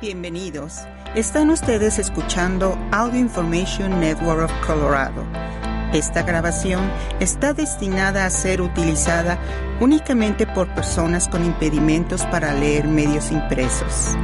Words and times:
Bienvenidos. 0.00 0.80
Están 1.14 1.50
ustedes 1.50 2.00
escuchando 2.00 2.76
Audio 2.90 3.20
Information 3.20 4.00
Network 4.00 4.44
of 4.44 4.66
Colorado. 4.66 5.24
Esta 5.92 6.22
grabación 6.22 6.90
está 7.20 7.54
destinada 7.54 8.26
a 8.26 8.30
ser 8.30 8.60
utilizada 8.60 9.38
únicamente 9.80 10.48
por 10.48 10.68
personas 10.74 11.28
con 11.28 11.44
impedimentos 11.44 12.24
para 12.26 12.52
leer 12.52 12.88
medios 12.88 13.30
impresos. 13.30 14.16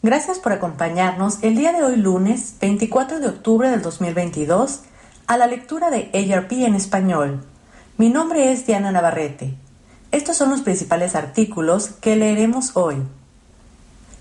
Gracias 0.00 0.38
por 0.38 0.52
acompañarnos 0.52 1.42
el 1.42 1.56
día 1.56 1.72
de 1.72 1.82
hoy 1.82 1.96
lunes 1.96 2.54
24 2.60 3.18
de 3.18 3.26
octubre 3.26 3.68
del 3.68 3.82
2022 3.82 4.82
a 5.26 5.36
la 5.36 5.48
lectura 5.48 5.90
de 5.90 6.10
ARP 6.32 6.52
en 6.52 6.76
español. 6.76 7.44
Mi 7.98 8.10
nombre 8.10 8.52
es 8.52 8.64
Diana 8.64 8.92
Navarrete. 8.92 9.65
Estos 10.12 10.36
son 10.36 10.50
los 10.50 10.62
principales 10.62 11.14
artículos 11.14 11.88
que 12.00 12.16
leeremos 12.16 12.76
hoy. 12.76 12.96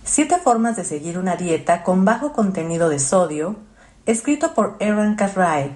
Siete 0.04 0.38
formas 0.38 0.76
de 0.76 0.84
seguir 0.84 1.18
una 1.18 1.36
dieta 1.36 1.84
con 1.84 2.06
bajo 2.06 2.34
contenido 2.34 2.90
de 2.90 3.00
sodio, 3.00 3.56
escrito 4.06 4.54
por 4.54 4.78
Aaron 4.82 5.16
Cartwright. 5.16 5.72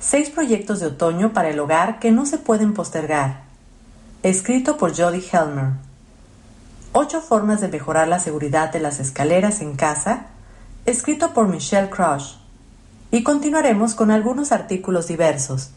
Seis 0.00 0.30
proyectos 0.30 0.80
de 0.80 0.86
otoño 0.86 1.32
para 1.32 1.48
el 1.48 1.58
hogar 1.58 1.98
que 1.98 2.12
no 2.12 2.26
se 2.26 2.38
pueden 2.38 2.74
postergar, 2.74 3.42
escrito 4.22 4.76
por 4.76 4.96
Jody 4.96 5.24
Helmer. 5.32 5.70
Ocho 6.92 7.20
formas 7.20 7.60
de 7.60 7.68
mejorar 7.68 8.08
la 8.08 8.18
seguridad 8.18 8.72
de 8.72 8.80
las 8.80 9.00
escaleras 9.00 9.60
en 9.60 9.76
casa, 9.76 10.26
escrito 10.84 11.32
por 11.32 11.48
Michelle 11.48 11.90
Crush. 11.90 12.34
Y 13.10 13.22
continuaremos 13.22 13.94
con 13.94 14.10
algunos 14.10 14.52
artículos 14.52 15.08
diversos. 15.08 15.70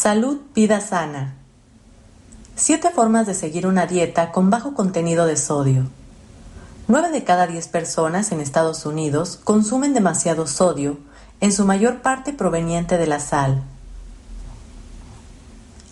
Salud, 0.00 0.38
vida 0.54 0.80
sana. 0.80 1.34
Siete 2.54 2.90
formas 2.90 3.26
de 3.26 3.34
seguir 3.34 3.66
una 3.66 3.86
dieta 3.86 4.30
con 4.30 4.48
bajo 4.48 4.72
contenido 4.72 5.26
de 5.26 5.36
sodio. 5.36 5.88
Nueve 6.86 7.10
de 7.10 7.24
cada 7.24 7.48
diez 7.48 7.66
personas 7.66 8.30
en 8.30 8.38
Estados 8.40 8.86
Unidos 8.86 9.40
consumen 9.42 9.94
demasiado 9.94 10.46
sodio, 10.46 10.98
en 11.40 11.52
su 11.52 11.64
mayor 11.64 12.00
parte 12.00 12.32
proveniente 12.32 12.96
de 12.96 13.08
la 13.08 13.18
sal. 13.18 13.64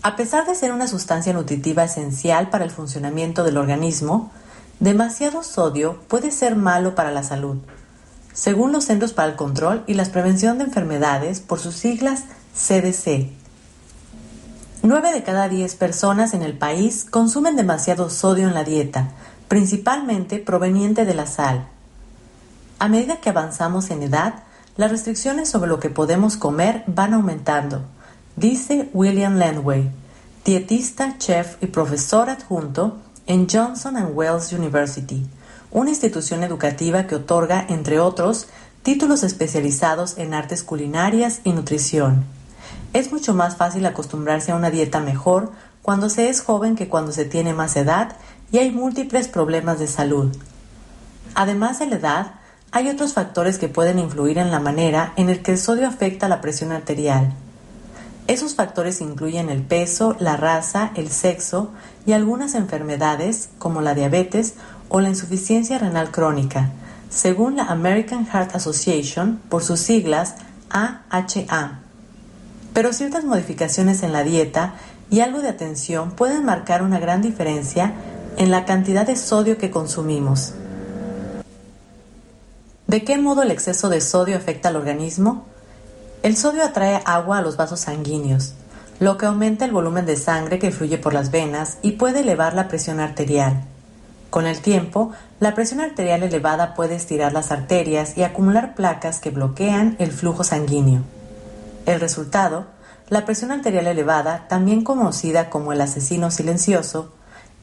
A 0.03 0.15
pesar 0.15 0.45
de 0.45 0.55
ser 0.55 0.71
una 0.71 0.87
sustancia 0.87 1.33
nutritiva 1.33 1.83
esencial 1.83 2.49
para 2.49 2.63
el 2.63 2.71
funcionamiento 2.71 3.43
del 3.43 3.57
organismo, 3.57 4.31
demasiado 4.79 5.43
sodio 5.43 5.99
puede 6.07 6.31
ser 6.31 6.55
malo 6.55 6.95
para 6.95 7.11
la 7.11 7.23
salud, 7.23 7.57
según 8.31 8.71
los 8.71 8.85
Centros 8.85 9.11
para 9.11 9.31
el 9.31 9.35
Control 9.35 9.83
y 9.85 9.95
la 9.95 10.05
Prevención 10.05 10.59
de 10.59 10.63
Enfermedades 10.63 11.41
por 11.41 11.59
sus 11.59 11.75
siglas 11.75 12.23
CDC. 12.55 13.36
9 14.83 15.11
de 15.11 15.23
cada 15.23 15.49
10 15.49 15.75
personas 15.75 16.33
en 16.33 16.43
el 16.43 16.55
país 16.55 17.05
consumen 17.09 17.55
demasiado 17.55 18.09
sodio 18.09 18.47
en 18.47 18.53
la 18.53 18.63
dieta, 18.63 19.09
principalmente 19.47 20.37
proveniente 20.37 21.03
de 21.03 21.15
la 21.15 21.25
sal. 21.25 21.67
A 22.77 22.87
medida 22.87 23.19
que 23.19 23.29
avanzamos 23.29 23.89
en 23.89 24.03
edad, 24.03 24.43
las 24.75 24.91
restricciones 24.91 25.49
sobre 25.49 25.69
lo 25.69 25.79
que 25.79 25.89
podemos 25.89 26.37
comer 26.37 26.83
van 26.85 27.15
aumentando, 27.15 27.81
dice 28.35 28.89
William 28.93 29.37
Landway, 29.37 29.89
dietista, 30.45 31.17
chef 31.17 31.61
y 31.61 31.67
profesor 31.67 32.29
adjunto 32.29 32.97
en 33.25 33.49
Johnson⁇ 33.49 33.95
Wales 34.13 34.53
University, 34.53 35.25
una 35.71 35.89
institución 35.89 36.43
educativa 36.43 37.07
que 37.07 37.15
otorga, 37.15 37.65
entre 37.67 37.99
otros, 37.99 38.47
títulos 38.83 39.23
especializados 39.23 40.19
en 40.19 40.35
artes 40.35 40.63
culinarias 40.63 41.41
y 41.43 41.53
nutrición. 41.53 42.36
Es 42.93 43.11
mucho 43.11 43.33
más 43.33 43.57
fácil 43.57 43.85
acostumbrarse 43.85 44.51
a 44.51 44.55
una 44.55 44.71
dieta 44.71 44.99
mejor 44.99 45.51
cuando 45.81 46.09
se 46.09 46.29
es 46.29 46.41
joven 46.41 46.75
que 46.75 46.89
cuando 46.89 47.11
se 47.11 47.25
tiene 47.25 47.53
más 47.53 47.75
edad 47.75 48.15
y 48.51 48.57
hay 48.57 48.71
múltiples 48.71 49.27
problemas 49.27 49.79
de 49.79 49.87
salud. 49.87 50.35
Además 51.35 51.79
de 51.79 51.87
la 51.87 51.95
edad, 51.95 52.31
hay 52.71 52.89
otros 52.89 53.13
factores 53.13 53.57
que 53.57 53.69
pueden 53.69 53.99
influir 53.99 54.37
en 54.37 54.51
la 54.51 54.59
manera 54.59 55.13
en 55.15 55.29
el 55.29 55.41
que 55.41 55.51
el 55.53 55.57
sodio 55.57 55.87
afecta 55.87 56.27
la 56.27 56.41
presión 56.41 56.71
arterial. 56.71 57.33
Esos 58.27 58.55
factores 58.55 58.99
incluyen 58.99 59.49
el 59.49 59.61
peso, 59.61 60.17
la 60.19 60.35
raza, 60.35 60.91
el 60.95 61.09
sexo 61.09 61.71
y 62.05 62.11
algunas 62.11 62.55
enfermedades 62.55 63.49
como 63.57 63.81
la 63.81 63.93
diabetes 63.93 64.55
o 64.89 64.99
la 64.99 65.09
insuficiencia 65.09 65.77
renal 65.77 66.11
crónica, 66.11 66.71
según 67.09 67.55
la 67.55 67.63
American 67.63 68.25
Heart 68.25 68.55
Association 68.55 69.39
por 69.49 69.63
sus 69.63 69.79
siglas 69.79 70.35
AHA 70.69 71.86
pero 72.77 72.93
ciertas 72.93 73.23
modificaciones 73.23 74.03
en 74.03 74.13
la 74.13 74.23
dieta 74.23 74.75
y 75.09 75.21
algo 75.21 75.41
de 75.41 75.49
atención 75.49 76.11
pueden 76.11 76.45
marcar 76.45 76.83
una 76.83 76.99
gran 76.99 77.23
diferencia 77.23 77.93
en 78.37 78.51
la 78.51 78.65
cantidad 78.65 79.03
de 79.03 79.15
sodio 79.15 79.57
que 79.57 79.71
consumimos. 79.71 80.53
¿De 82.85 83.03
qué 83.03 83.17
modo 83.17 83.41
el 83.41 83.49
exceso 83.49 83.89
de 83.89 83.99
sodio 83.99 84.37
afecta 84.37 84.69
al 84.69 84.75
organismo? 84.75 85.47
El 86.21 86.37
sodio 86.37 86.63
atrae 86.63 87.01
agua 87.03 87.39
a 87.39 87.41
los 87.41 87.57
vasos 87.57 87.79
sanguíneos, 87.79 88.53
lo 88.99 89.17
que 89.17 89.25
aumenta 89.25 89.65
el 89.65 89.71
volumen 89.71 90.05
de 90.05 90.15
sangre 90.15 90.59
que 90.59 90.69
fluye 90.69 90.99
por 90.99 91.15
las 91.15 91.31
venas 91.31 91.79
y 91.81 91.93
puede 91.93 92.19
elevar 92.19 92.53
la 92.53 92.67
presión 92.67 92.99
arterial. 92.99 93.63
Con 94.29 94.45
el 94.45 94.59
tiempo, 94.59 95.13
la 95.39 95.55
presión 95.55 95.81
arterial 95.81 96.21
elevada 96.21 96.75
puede 96.75 96.93
estirar 96.93 97.33
las 97.33 97.51
arterias 97.51 98.15
y 98.15 98.21
acumular 98.21 98.75
placas 98.75 99.19
que 99.19 99.31
bloquean 99.31 99.95
el 99.97 100.11
flujo 100.11 100.43
sanguíneo. 100.43 101.16
El 101.87 102.01
resultado, 102.01 102.65
la 103.07 103.23
presión 103.23 103.49
arterial 103.49 103.87
elevada, 103.87 104.45
también 104.49 104.83
conocida 104.83 105.49
como 105.49 105.71
el 105.71 105.79
asesino 105.79 106.31
silencioso, 106.31 107.13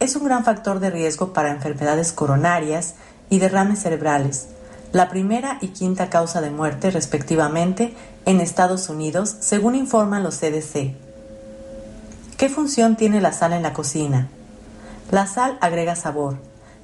es 0.01 0.17
un 0.17 0.25
gran 0.25 0.45
factor 0.45 0.81
de 0.81 0.89
riesgo 0.89 1.35
para 1.35 1.51
enfermedades 1.51 2.11
coronarias 2.11 2.95
y 3.29 3.39
derrames 3.39 3.81
cerebrales, 3.81 4.47
la 4.93 5.11
primera 5.11 5.59
y 5.61 5.69
quinta 5.69 6.09
causa 6.09 6.41
de 6.41 6.51
muerte 6.51 6.91
respectivamente 6.91 7.95
en 8.25 8.41
Estados 8.41 8.89
Unidos, 8.89 9.37
según 9.41 9.75
informan 9.75 10.23
los 10.23 10.39
CDC. 10.39 10.95
¿Qué 12.39 12.49
función 12.49 12.97
tiene 12.97 13.21
la 13.21 13.33
sal 13.33 13.53
en 13.53 13.63
la 13.63 13.75
cocina? 13.75 14.29
La 15.11 15.27
sal 15.27 15.59
agrega 15.61 15.97
sabor. 15.97 16.39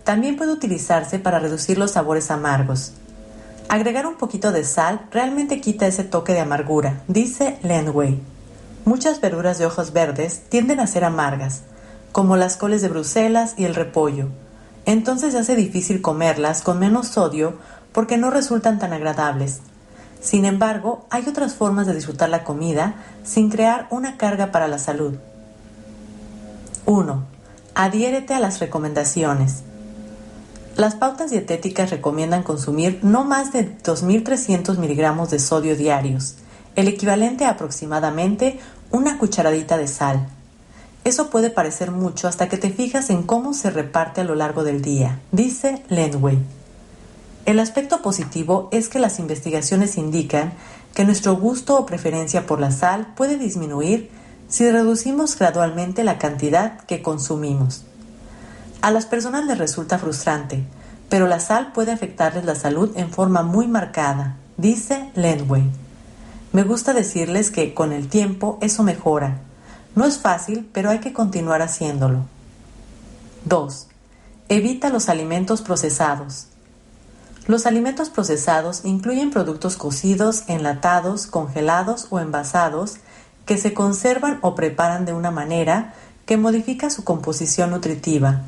También 0.05 0.37
puede 0.37 0.53
utilizarse 0.53 1.19
para 1.19 1.39
reducir 1.39 1.79
los 1.79 1.93
sabores 1.93 2.31
amargos. 2.31 2.93
Agregar 3.71 4.05
un 4.09 4.17
poquito 4.17 4.51
de 4.51 4.65
sal 4.65 5.07
realmente 5.13 5.61
quita 5.61 5.87
ese 5.87 6.03
toque 6.03 6.33
de 6.33 6.41
amargura, 6.41 7.05
dice 7.07 7.57
Landway. 7.63 8.21
Muchas 8.85 9.21
verduras 9.21 9.59
de 9.59 9.67
hojas 9.67 9.93
verdes 9.93 10.43
tienden 10.49 10.81
a 10.81 10.89
ser 10.89 11.05
amargas, 11.05 11.63
como 12.11 12.37
las 12.37 12.57
coles 12.57 12.83
de 12.83 12.89
Bruselas 12.89 13.55
y 13.57 13.67
el 13.67 13.77
repollo. 13.77 14.27
Entonces 14.87 15.37
hace 15.37 15.55
difícil 15.55 16.03
comerlas 16.03 16.63
con 16.63 16.81
menos 16.81 17.07
sodio 17.07 17.59
porque 17.93 18.19
no 18.19 18.31
resultan 18.31 18.81
tan 18.81 18.93
agradables. 18.93 19.61
Sin 20.21 20.47
embargo, 20.47 21.07
hay 21.09 21.29
otras 21.29 21.55
formas 21.55 21.87
de 21.87 21.95
disfrutar 21.95 22.29
la 22.29 22.43
comida 22.43 22.97
sin 23.23 23.51
crear 23.51 23.87
una 23.91 24.17
carga 24.17 24.51
para 24.51 24.67
la 24.67 24.81
salud. 24.81 25.15
1. 26.87 27.23
Adhiérete 27.77 28.35
a 28.35 28.41
las 28.41 28.59
recomendaciones. 28.59 29.63
Las 30.77 30.95
pautas 30.95 31.31
dietéticas 31.31 31.91
recomiendan 31.91 32.43
consumir 32.43 33.01
no 33.03 33.25
más 33.25 33.53
de 33.53 33.77
2.300 33.79 34.79
miligramos 34.79 35.31
de 35.31 35.39
sodio 35.39 35.77
diarios, 35.77 36.37
el 36.77 36.89
equivalente 36.89 37.45
a 37.45 37.51
aproximadamente 37.51 38.61
una 38.91 39.19
cucharadita 39.19 39.77
de 39.77 39.89
sal. 39.89 40.29
Eso 41.05 41.31
puede 41.31 41.51
parecer 41.51 41.91
mucho 41.91 42.29
hasta 42.29 42.49
que 42.49 42.57
te 42.57 42.71
fijas 42.71 43.11
en 43.11 43.23
cómo 43.23 43.53
se 43.53 43.71
reparte 43.71 44.21
a 44.21 44.25
lo 44.25 44.35
largo 44.35 44.65
del 44.65 44.81
día, 44.81 45.19
dice 45.33 45.83
Lenway. 45.89 46.39
El 47.47 47.59
aspecto 47.59 48.01
positivo 48.01 48.69
es 48.71 48.89
que 48.89 48.99
las 48.99 49.19
investigaciones 49.19 49.97
indican 49.97 50.53
que 50.95 51.05
nuestro 51.05 51.37
gusto 51.37 51.77
o 51.77 51.87
preferencia 51.87 52.47
por 52.47 52.61
la 52.61 52.71
sal 52.71 53.13
puede 53.17 53.39
disminuir 53.39 54.11
si 54.49 54.71
reducimos 54.71 55.39
gradualmente 55.39 56.05
la 56.05 56.19
cantidad 56.19 56.81
que 56.85 57.03
consumimos. 57.03 57.85
A 58.83 58.91
las 58.91 59.05
personas 59.05 59.45
les 59.45 59.59
resulta 59.59 59.99
frustrante, 59.99 60.65
pero 61.11 61.27
la 61.27 61.41
sal 61.41 61.73
puede 61.73 61.93
afectarles 61.93 62.47
la 62.47 62.55
salud 62.55 62.93
en 62.97 63.11
forma 63.11 63.43
muy 63.43 63.69
marcada, 63.69 64.37
dice 64.57 65.11
Lenway. 65.15 65.65
Me 66.53 66.63
gusta 66.63 66.95
decirles 66.95 67.51
que 67.51 67.75
con 67.75 67.93
el 67.93 68.09
tiempo 68.09 68.59
eso 68.63 68.83
mejora. 68.83 69.41
No 69.95 70.07
es 70.07 70.19
fácil, 70.19 70.69
pero 70.73 70.89
hay 70.89 71.01
que 71.01 71.13
continuar 71.13 71.61
haciéndolo. 71.61 72.25
2. 73.45 73.87
Evita 74.49 74.89
los 74.89 75.09
alimentos 75.09 75.61
procesados. 75.61 76.47
Los 77.47 77.67
alimentos 77.67 78.09
procesados 78.09 78.85
incluyen 78.85 79.31
productos 79.31 79.77
cocidos, 79.77 80.45
enlatados, 80.47 81.27
congelados 81.27 82.07
o 82.11 82.19
envasados 82.19 82.97
que 83.45 83.59
se 83.59 83.75
conservan 83.75 84.39
o 84.41 84.55
preparan 84.55 85.05
de 85.05 85.13
una 85.13 85.31
manera 85.31 85.93
que 86.25 86.37
modifica 86.37 86.91
su 86.91 87.05
composición 87.05 87.71
nutritiva, 87.71 88.43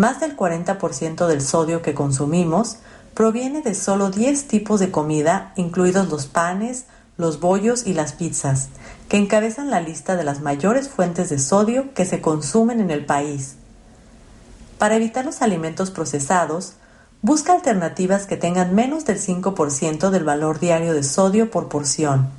más 0.00 0.18
del 0.18 0.34
40% 0.34 1.26
del 1.26 1.42
sodio 1.42 1.82
que 1.82 1.92
consumimos 1.92 2.78
proviene 3.12 3.60
de 3.60 3.74
solo 3.74 4.10
10 4.10 4.48
tipos 4.48 4.80
de 4.80 4.90
comida, 4.90 5.52
incluidos 5.56 6.08
los 6.08 6.26
panes, 6.26 6.86
los 7.18 7.38
bollos 7.38 7.86
y 7.86 7.92
las 7.92 8.14
pizzas, 8.14 8.70
que 9.10 9.18
encabezan 9.18 9.68
la 9.68 9.82
lista 9.82 10.16
de 10.16 10.24
las 10.24 10.40
mayores 10.40 10.88
fuentes 10.88 11.28
de 11.28 11.38
sodio 11.38 11.92
que 11.92 12.06
se 12.06 12.22
consumen 12.22 12.80
en 12.80 12.90
el 12.90 13.04
país. 13.04 13.56
Para 14.78 14.96
evitar 14.96 15.26
los 15.26 15.42
alimentos 15.42 15.90
procesados, 15.90 16.72
busca 17.20 17.52
alternativas 17.52 18.24
que 18.24 18.38
tengan 18.38 18.74
menos 18.74 19.04
del 19.04 19.20
5% 19.20 20.08
del 20.08 20.24
valor 20.24 20.60
diario 20.60 20.94
de 20.94 21.02
sodio 21.02 21.50
por 21.50 21.68
porción. 21.68 22.30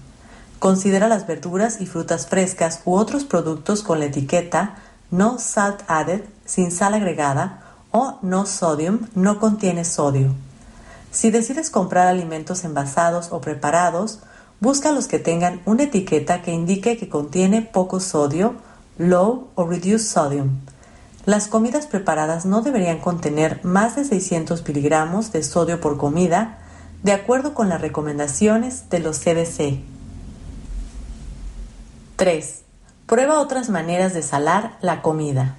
Considera 0.58 1.08
las 1.08 1.28
verduras 1.28 1.80
y 1.80 1.86
frutas 1.86 2.26
frescas 2.26 2.82
u 2.86 2.96
otros 2.96 3.24
productos 3.24 3.84
con 3.84 4.00
la 4.00 4.06
etiqueta 4.06 4.78
No 5.12 5.38
Salt 5.38 5.84
Added, 5.88 6.24
sin 6.52 6.72
sal 6.72 6.94
agregada, 6.94 7.62
o 7.92 8.20
No 8.22 8.46
Sodium, 8.46 9.08
no 9.16 9.40
contiene 9.40 9.86
sodio. 9.86 10.34
Si 11.12 11.32
decides 11.32 11.70
comprar 11.70 12.08
alimentos 12.08 12.64
envasados 12.64 13.32
o 13.32 13.40
preparados, 13.40 14.20
Busca 14.62 14.92
los 14.92 15.08
que 15.08 15.18
tengan 15.18 15.60
una 15.66 15.84
etiqueta 15.84 16.44
que 16.44 16.52
indique 16.52 16.96
que 16.96 17.10
contiene 17.10 17.64
poco 17.64 18.00
sodio, 18.00 18.54
low 19.00 19.48
o 19.56 19.66
reduced 19.66 20.06
sodium. 20.06 20.60
Las 21.26 21.48
comidas 21.48 21.88
preparadas 21.88 22.46
no 22.46 22.62
deberían 22.62 23.00
contener 23.00 23.60
más 23.66 23.96
de 23.96 24.06
600 24.06 24.64
miligramos 24.68 25.32
de 25.32 25.42
sodio 25.42 25.82
por 25.82 25.98
comida, 25.98 26.60
de 27.02 27.12
acuerdo 27.12 27.56
con 27.56 27.70
las 27.70 27.82
recomendaciones 27.82 28.88
de 28.92 29.00
los 29.00 29.18
CDC. 29.18 29.80
3. 32.18 32.62
Prueba 33.08 33.40
otras 33.40 33.70
maneras 33.70 34.14
de 34.14 34.22
salar 34.22 34.78
la 34.82 35.02
comida. 35.02 35.58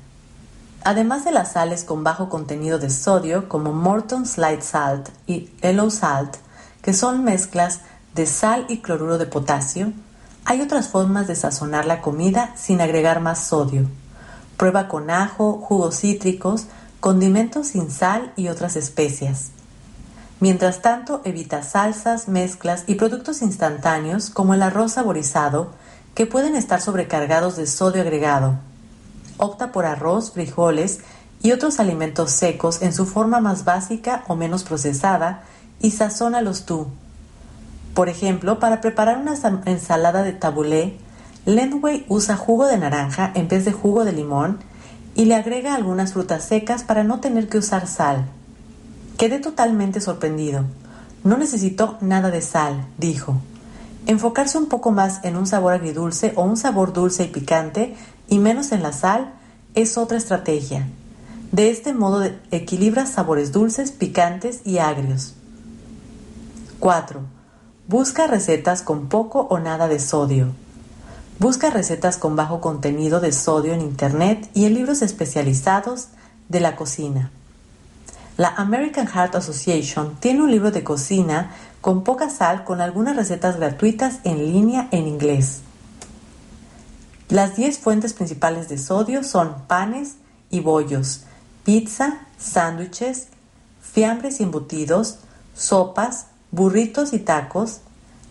Además 0.84 1.24
de 1.24 1.32
las 1.32 1.52
sales 1.52 1.84
con 1.84 2.02
bajo 2.02 2.28
contenido 2.28 2.78
de 2.78 2.90
sodio 2.90 3.48
como 3.48 3.72
Morton's 3.72 4.36
Light 4.36 4.62
Salt 4.62 5.10
y 5.26 5.50
Elo 5.60 5.90
Salt, 5.90 6.36
que 6.82 6.92
son 6.92 7.22
mezclas 7.22 7.80
de 8.14 8.26
sal 8.26 8.66
y 8.68 8.78
cloruro 8.78 9.16
de 9.16 9.26
potasio, 9.26 9.92
hay 10.44 10.60
otras 10.60 10.88
formas 10.88 11.28
de 11.28 11.36
sazonar 11.36 11.86
la 11.86 12.00
comida 12.00 12.52
sin 12.56 12.80
agregar 12.80 13.20
más 13.20 13.44
sodio. 13.44 13.88
Prueba 14.56 14.88
con 14.88 15.10
ajo, 15.10 15.54
jugos 15.54 16.00
cítricos, 16.00 16.66
condimentos 16.98 17.68
sin 17.68 17.90
sal 17.90 18.32
y 18.36 18.48
otras 18.48 18.74
especias. 18.74 19.50
Mientras 20.40 20.82
tanto, 20.82 21.20
evita 21.24 21.62
salsas, 21.62 22.26
mezclas 22.26 22.82
y 22.88 22.96
productos 22.96 23.42
instantáneos 23.42 24.30
como 24.30 24.54
el 24.54 24.62
arroz 24.62 24.94
saborizado 24.94 25.70
que 26.16 26.26
pueden 26.26 26.56
estar 26.56 26.80
sobrecargados 26.80 27.56
de 27.56 27.68
sodio 27.68 28.02
agregado. 28.02 28.58
Opta 29.42 29.72
por 29.72 29.86
arroz, 29.86 30.30
frijoles 30.30 31.00
y 31.42 31.50
otros 31.50 31.80
alimentos 31.80 32.30
secos 32.30 32.80
en 32.80 32.92
su 32.92 33.06
forma 33.06 33.40
más 33.40 33.64
básica 33.64 34.22
o 34.28 34.36
menos 34.36 34.62
procesada 34.62 35.42
y 35.80 35.90
sazónalos 35.90 36.64
tú, 36.64 36.86
por 37.94 38.08
ejemplo, 38.08 38.58
para 38.58 38.80
preparar 38.80 39.18
una 39.18 39.34
ensalada 39.66 40.22
de 40.22 40.32
tabulé, 40.32 40.96
Lenway 41.44 42.06
usa 42.08 42.36
jugo 42.36 42.66
de 42.66 42.78
naranja 42.78 43.32
en 43.34 43.48
vez 43.48 43.64
de 43.64 43.72
jugo 43.72 44.04
de 44.04 44.12
limón 44.12 44.60
y 45.14 45.26
le 45.26 45.34
agrega 45.34 45.74
algunas 45.74 46.14
frutas 46.14 46.44
secas 46.44 46.84
para 46.84 47.04
no 47.04 47.20
tener 47.20 47.48
que 47.48 47.58
usar 47.58 47.86
sal. 47.86 48.24
Quedé 49.18 49.40
totalmente 49.40 50.00
sorprendido. 50.00 50.64
No 51.22 51.36
necesito 51.36 51.98
nada 52.00 52.30
de 52.30 52.40
sal, 52.40 52.86
dijo. 52.96 53.36
Enfocarse 54.06 54.56
un 54.56 54.66
poco 54.66 54.90
más 54.90 55.22
en 55.22 55.36
un 55.36 55.46
sabor 55.46 55.74
agridulce 55.74 56.32
o 56.34 56.42
un 56.42 56.56
sabor 56.56 56.92
dulce 56.92 57.24
y 57.24 57.28
picante 57.28 57.94
y 58.32 58.38
menos 58.38 58.72
en 58.72 58.82
la 58.82 58.94
sal 58.94 59.34
es 59.74 59.98
otra 59.98 60.16
estrategia. 60.16 60.88
De 61.50 61.68
este 61.68 61.92
modo 61.92 62.26
equilibras 62.50 63.10
sabores 63.10 63.52
dulces, 63.52 63.92
picantes 63.92 64.62
y 64.64 64.78
agrios. 64.78 65.34
4. 66.80 67.20
Busca 67.88 68.26
recetas 68.26 68.80
con 68.80 69.10
poco 69.10 69.40
o 69.50 69.58
nada 69.58 69.86
de 69.86 70.00
sodio. 70.00 70.46
Busca 71.40 71.68
recetas 71.68 72.16
con 72.16 72.34
bajo 72.34 72.62
contenido 72.62 73.20
de 73.20 73.32
sodio 73.32 73.74
en 73.74 73.82
Internet 73.82 74.48
y 74.54 74.64
en 74.64 74.76
libros 74.76 75.02
especializados 75.02 76.08
de 76.48 76.60
la 76.60 76.74
cocina. 76.74 77.30
La 78.38 78.48
American 78.48 79.08
Heart 79.08 79.34
Association 79.34 80.16
tiene 80.20 80.40
un 80.40 80.50
libro 80.50 80.70
de 80.70 80.82
cocina 80.82 81.50
con 81.82 82.02
poca 82.02 82.30
sal 82.30 82.64
con 82.64 82.80
algunas 82.80 83.14
recetas 83.14 83.58
gratuitas 83.58 84.20
en 84.24 84.38
línea 84.38 84.88
en 84.90 85.06
inglés. 85.06 85.60
Las 87.28 87.56
10 87.56 87.78
fuentes 87.78 88.12
principales 88.12 88.68
de 88.68 88.78
sodio 88.78 89.24
son 89.24 89.66
panes 89.66 90.16
y 90.50 90.60
bollos, 90.60 91.22
pizza, 91.64 92.26
sándwiches, 92.38 93.28
fiambres 93.80 94.40
y 94.40 94.42
embutidos, 94.42 95.18
sopas, 95.54 96.26
burritos 96.50 97.12
y 97.12 97.18
tacos, 97.18 97.80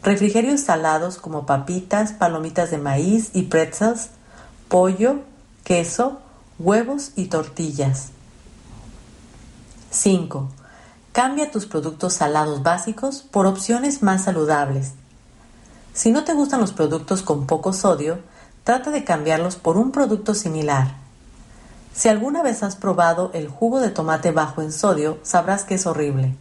refrigerios 0.04 0.62
salados 0.62 1.18
como 1.18 1.46
papitas, 1.46 2.14
palomitas 2.14 2.72
de 2.72 2.78
maíz 2.78 3.32
y 3.34 3.44
pretzels, 3.44 4.10
pollo, 4.68 5.22
queso, 5.64 6.20
huevos 6.60 7.12
y 7.16 7.26
tortillas. 7.26 8.10
5. 9.92 10.50
Cambia 11.12 11.52
tus 11.52 11.66
productos 11.66 12.14
salados 12.14 12.64
básicos 12.64 13.22
por 13.22 13.46
opciones 13.46 14.02
más 14.02 14.24
saludables. 14.24 14.94
Si 15.94 16.12
no 16.12 16.24
te 16.24 16.34
gustan 16.34 16.62
los 16.62 16.72
productos 16.72 17.22
con 17.22 17.46
poco 17.46 17.74
sodio, 17.74 18.20
trata 18.64 18.92
de 18.92 19.04
cambiarlos 19.04 19.56
por 19.56 19.78
un 19.78 19.92
producto 19.92 20.34
similar. 20.34 20.96
Si 21.94 22.08
alguna 22.08 22.42
vez 22.42 22.64
has 22.64 22.76
probado 22.76 23.32
el 23.34 23.48
jugo 23.48 23.80
de 23.80 23.90
tomate 23.90 24.32
bajo 24.32 24.62
en 24.62 24.72
sodio, 24.72 25.20
sabrás 25.24 25.66
que 25.66 25.76
es 25.76 25.86
horrible. 25.86 26.36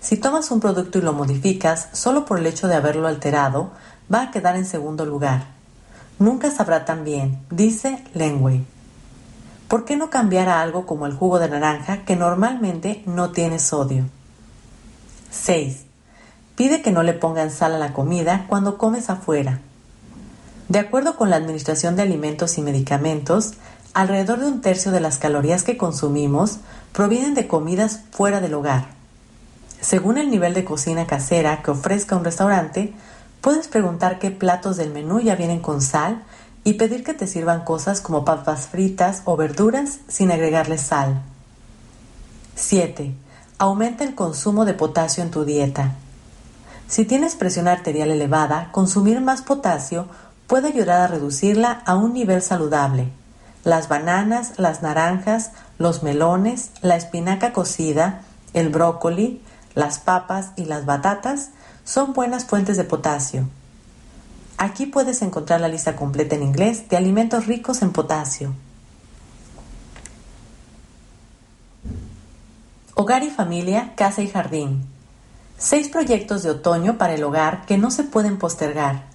Si 0.00 0.16
tomas 0.16 0.50
un 0.50 0.60
producto 0.60 0.98
y 0.98 1.02
lo 1.02 1.12
modificas 1.12 1.88
solo 1.92 2.26
por 2.26 2.38
el 2.38 2.46
hecho 2.46 2.68
de 2.68 2.74
haberlo 2.74 3.08
alterado, 3.08 3.70
va 4.12 4.22
a 4.22 4.30
quedar 4.30 4.56
en 4.56 4.66
segundo 4.66 5.06
lugar. 5.06 5.46
Nunca 6.18 6.50
sabrá 6.50 6.84
tan 6.84 7.04
bien, 7.04 7.44
dice 7.50 8.04
Lenway. 8.14 8.64
¿Por 9.66 9.84
qué 9.84 9.96
no 9.96 10.10
cambiar 10.10 10.48
a 10.48 10.60
algo 10.60 10.86
como 10.86 11.06
el 11.06 11.14
jugo 11.14 11.38
de 11.38 11.48
naranja 11.48 12.04
que 12.04 12.16
normalmente 12.16 13.02
no 13.06 13.30
tiene 13.30 13.58
sodio? 13.58 14.04
6. 15.30 15.84
Pide 16.54 16.82
que 16.82 16.92
no 16.92 17.02
le 17.02 17.14
pongan 17.14 17.50
sal 17.50 17.74
a 17.74 17.78
la 17.78 17.92
comida 17.92 18.44
cuando 18.48 18.78
comes 18.78 19.10
afuera. 19.10 19.60
De 20.68 20.78
acuerdo 20.78 21.16
con 21.16 21.28
la 21.30 21.36
Administración 21.36 21.94
de 21.94 22.02
Alimentos 22.02 22.56
y 22.56 22.62
Medicamentos, 22.62 23.52
alrededor 23.92 24.40
de 24.40 24.46
un 24.46 24.60
tercio 24.62 24.92
de 24.92 25.00
las 25.00 25.18
calorías 25.18 25.62
que 25.62 25.76
consumimos 25.76 26.58
provienen 26.92 27.34
de 27.34 27.46
comidas 27.46 28.00
fuera 28.10 28.40
del 28.40 28.54
hogar. 28.54 28.86
Según 29.80 30.16
el 30.16 30.30
nivel 30.30 30.54
de 30.54 30.64
cocina 30.64 31.06
casera 31.06 31.62
que 31.62 31.70
ofrezca 31.70 32.16
un 32.16 32.24
restaurante, 32.24 32.94
puedes 33.42 33.68
preguntar 33.68 34.18
qué 34.18 34.30
platos 34.30 34.78
del 34.78 34.90
menú 34.90 35.20
ya 35.20 35.36
vienen 35.36 35.60
con 35.60 35.82
sal 35.82 36.22
y 36.64 36.74
pedir 36.74 37.04
que 37.04 37.12
te 37.12 37.26
sirvan 37.26 37.64
cosas 37.64 38.00
como 38.00 38.24
papas 38.24 38.66
fritas 38.66 39.20
o 39.26 39.36
verduras 39.36 39.98
sin 40.08 40.32
agregarle 40.32 40.78
sal. 40.78 41.20
7. 42.54 43.12
Aumenta 43.58 44.02
el 44.02 44.14
consumo 44.14 44.64
de 44.64 44.72
potasio 44.72 45.22
en 45.22 45.30
tu 45.30 45.44
dieta. 45.44 45.92
Si 46.88 47.04
tienes 47.04 47.34
presión 47.34 47.68
arterial 47.68 48.10
elevada, 48.10 48.70
consumir 48.72 49.20
más 49.20 49.42
potasio 49.42 50.08
puede 50.46 50.68
ayudar 50.68 51.00
a 51.00 51.06
reducirla 51.06 51.82
a 51.86 51.96
un 51.96 52.12
nivel 52.12 52.42
saludable. 52.42 53.08
Las 53.64 53.88
bananas, 53.88 54.52
las 54.58 54.82
naranjas, 54.82 55.52
los 55.78 56.02
melones, 56.02 56.70
la 56.82 56.96
espinaca 56.96 57.52
cocida, 57.52 58.22
el 58.52 58.68
brócoli, 58.68 59.42
las 59.74 59.98
papas 59.98 60.50
y 60.56 60.66
las 60.66 60.84
batatas 60.84 61.50
son 61.84 62.12
buenas 62.12 62.44
fuentes 62.44 62.76
de 62.76 62.84
potasio. 62.84 63.48
Aquí 64.56 64.86
puedes 64.86 65.22
encontrar 65.22 65.60
la 65.60 65.68
lista 65.68 65.96
completa 65.96 66.36
en 66.36 66.42
inglés 66.42 66.88
de 66.88 66.96
alimentos 66.96 67.46
ricos 67.46 67.82
en 67.82 67.92
potasio. 67.92 68.54
Hogar 72.94 73.24
y 73.24 73.30
familia, 73.30 73.92
casa 73.96 74.22
y 74.22 74.28
jardín. 74.28 74.84
Seis 75.58 75.88
proyectos 75.88 76.44
de 76.44 76.50
otoño 76.50 76.96
para 76.96 77.14
el 77.14 77.24
hogar 77.24 77.66
que 77.66 77.78
no 77.78 77.90
se 77.90 78.04
pueden 78.04 78.38
postergar. 78.38 79.13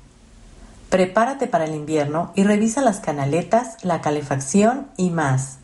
Prepárate 0.90 1.46
para 1.46 1.66
el 1.66 1.76
invierno 1.76 2.32
y 2.36 2.44
revisa 2.44 2.82
las 2.82 3.00
canaletas, 3.00 3.84
la 3.84 4.02
calefacción 4.02 4.88
y 4.98 5.12
más. 5.12 5.58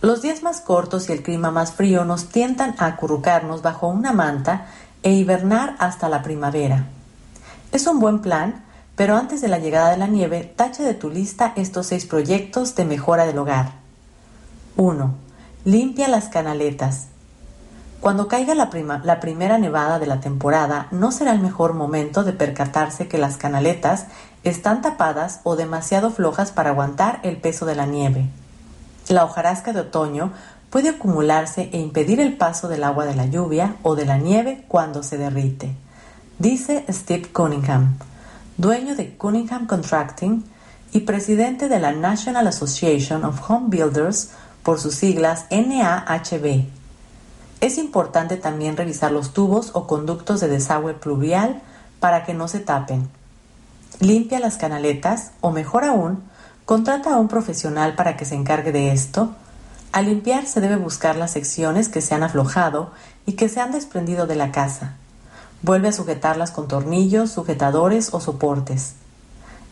Los 0.00 0.22
días 0.22 0.42
más 0.42 0.60
cortos 0.60 1.08
y 1.08 1.12
el 1.12 1.22
clima 1.22 1.50
más 1.50 1.72
frío 1.72 2.04
nos 2.04 2.28
tientan 2.28 2.74
a 2.78 2.86
acurrucarnos 2.86 3.60
bajo 3.60 3.88
una 3.88 4.12
manta 4.12 4.66
e 5.02 5.12
hibernar 5.12 5.76
hasta 5.78 6.08
la 6.08 6.22
primavera. 6.22 6.86
Es 7.70 7.86
un 7.86 7.98
buen 7.98 8.20
plan, 8.20 8.64
pero 8.96 9.16
antes 9.16 9.42
de 9.42 9.48
la 9.48 9.58
llegada 9.58 9.90
de 9.90 9.98
la 9.98 10.06
nieve, 10.06 10.52
tacha 10.56 10.84
de 10.84 10.94
tu 10.94 11.10
lista 11.10 11.52
estos 11.56 11.88
seis 11.88 12.06
proyectos 12.06 12.74
de 12.76 12.84
mejora 12.86 13.26
del 13.26 13.38
hogar. 13.38 13.72
1. 14.76 15.14
Limpia 15.64 16.08
las 16.08 16.28
canaletas. 16.28 17.08
Cuando 18.00 18.28
caiga 18.28 18.54
la, 18.54 18.70
primera 18.70 19.58
nevada 19.58 19.98
de 19.98 20.06
la 20.06 20.20
temporada, 20.20 20.86
no 20.92 21.10
será 21.10 21.32
el 21.32 21.40
mejor 21.40 21.74
momento 21.74 22.22
de 22.22 22.32
percatarse 22.32 23.08
que 23.08 23.18
las 23.18 23.36
canaletas 23.36 24.06
están 24.44 24.82
tapadas 24.82 25.40
o 25.42 25.56
demasiado 25.56 26.10
flojas 26.10 26.52
para 26.52 26.70
aguantar 26.70 27.18
el 27.24 27.38
peso 27.38 27.66
de 27.66 27.74
la 27.74 27.86
nieve. 27.86 28.26
La 29.08 29.24
hojarasca 29.24 29.72
de 29.72 29.80
otoño 29.80 30.32
puede 30.70 30.90
acumularse 30.90 31.70
e 31.72 31.78
impedir 31.78 32.20
el 32.20 32.36
paso 32.36 32.68
del 32.68 32.84
agua 32.84 33.04
de 33.04 33.16
la 33.16 33.26
lluvia 33.26 33.76
o 33.82 33.96
de 33.96 34.06
la 34.06 34.18
nieve 34.18 34.64
cuando 34.68 35.02
se 35.02 35.18
derrite. 35.18 35.74
dice 36.38 36.84
Steve 36.88 37.32
Cunningham, 37.32 37.96
dueño 38.58 38.94
de 38.94 39.16
Cunningham 39.16 39.66
Contracting 39.66 40.44
y 40.92 41.00
presidente 41.00 41.68
de 41.68 41.80
la 41.80 41.90
National 41.90 42.46
Association 42.46 43.24
of 43.24 43.50
Home 43.50 43.66
Builders 43.70 44.30
por 44.62 44.78
sus 44.78 44.94
siglas 44.94 45.46
NAHB. 45.50 46.77
Es 47.60 47.76
importante 47.76 48.36
también 48.36 48.76
revisar 48.76 49.10
los 49.10 49.32
tubos 49.32 49.70
o 49.74 49.86
conductos 49.88 50.40
de 50.40 50.48
desagüe 50.48 50.94
pluvial 50.94 51.60
para 51.98 52.24
que 52.24 52.32
no 52.32 52.46
se 52.46 52.60
tapen. 52.60 53.08
Limpia 53.98 54.38
las 54.38 54.56
canaletas 54.56 55.32
o 55.40 55.50
mejor 55.50 55.84
aún, 55.84 56.22
contrata 56.64 57.14
a 57.14 57.16
un 57.16 57.26
profesional 57.26 57.96
para 57.96 58.16
que 58.16 58.24
se 58.24 58.36
encargue 58.36 58.70
de 58.70 58.92
esto. 58.92 59.34
Al 59.90 60.04
limpiar 60.04 60.46
se 60.46 60.60
debe 60.60 60.76
buscar 60.76 61.16
las 61.16 61.32
secciones 61.32 61.88
que 61.88 62.00
se 62.00 62.14
han 62.14 62.22
aflojado 62.22 62.92
y 63.26 63.32
que 63.32 63.48
se 63.48 63.60
han 63.60 63.72
desprendido 63.72 64.28
de 64.28 64.36
la 64.36 64.52
casa. 64.52 64.94
Vuelve 65.62 65.88
a 65.88 65.92
sujetarlas 65.92 66.52
con 66.52 66.68
tornillos, 66.68 67.32
sujetadores 67.32 68.14
o 68.14 68.20
soportes. 68.20 68.94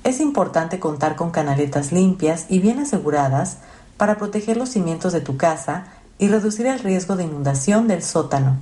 Es 0.03 0.19
importante 0.19 0.81
contar 0.81 1.15
con 1.15 1.31
canaletas 1.31 1.93
limpias 1.93 2.47
y 2.49 2.59
bien 2.59 2.81
aseguradas 2.81 3.59
para 3.97 4.19
proteger 4.19 4.57
los 4.57 4.71
cimientos 4.71 5.13
de 5.13 5.21
tu 5.21 5.37
casa 5.37 5.87
y 6.19 6.29
reducir 6.29 6.67
el 6.67 6.79
riesgo 6.79 7.17
de 7.17 7.25
inundación 7.25 7.89
del 7.89 8.03
sótano. 8.03 8.57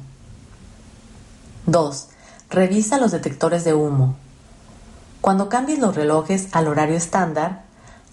2. 1.67 2.09
Revisa 2.51 2.99
los 2.99 3.13
detectores 3.13 3.65
de 3.65 3.75
humo. 3.75 4.17
Cuando 5.21 5.49
cambies 5.49 5.79
los 5.79 5.95
relojes 5.95 6.49
al 6.53 6.69
horario 6.69 6.97
estándar, 6.97 7.63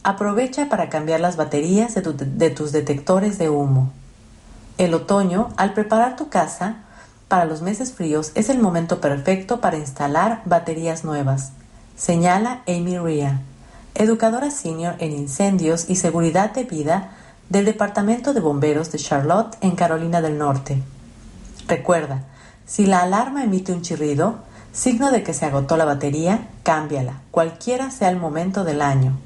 aprovecha 0.04 0.70
para 0.70 0.90
cambiar 0.90 1.20
las 1.20 1.36
baterías 1.36 1.94
de, 1.94 2.02
de, 2.02 2.50
tus 2.50 2.72
detectores 2.72 3.38
de 3.38 3.50
humo. 3.50 3.92
El 4.78 4.94
otoño, 4.94 5.50
al 5.58 5.74
preparar 5.74 6.16
tu 6.16 6.30
casa 6.30 6.78
para 7.28 7.46
los 7.46 7.62
meses 7.62 7.94
fríos, 7.94 8.32
es 8.36 8.50
el 8.50 8.60
momento 8.60 9.02
perfecto 9.02 9.62
para 9.62 9.78
instalar 9.78 10.42
baterías 10.46 11.04
nuevas, 11.04 11.52
señala 11.96 12.62
Amy 12.68 12.98
Ria 12.98 13.42
educadora 13.96 14.52
senior 14.52 14.96
en 15.00 15.12
incendios 15.12 15.90
y 15.90 15.96
seguridad 15.96 16.52
de 16.52 16.64
vida 16.64 17.12
del 17.52 17.66
Departamento 17.66 18.34
de 18.34 18.40
Bomberos 18.40 18.94
de 18.94 18.98
Charlotte 18.98 19.58
en 19.60 19.72
Carolina 19.72 20.22
del 20.22 20.38
Norte. 20.38 20.82
Recuerda, 21.68 22.24
si 22.66 22.86
la 22.86 23.02
alarma 23.02 23.44
emite 23.44 23.74
un 23.74 23.82
chirrido, 23.82 24.36
signo 24.72 25.12
de 25.12 25.22
que 25.22 25.34
se 25.34 25.46
agotó 25.46 25.76
la 25.76 25.84
batería, 25.84 26.48
cámbiala, 26.64 27.20
cualquiera 27.30 27.92
sea 27.92 28.10
el 28.10 28.16
momento 28.16 28.64
del 28.64 28.82
año. 28.82 29.18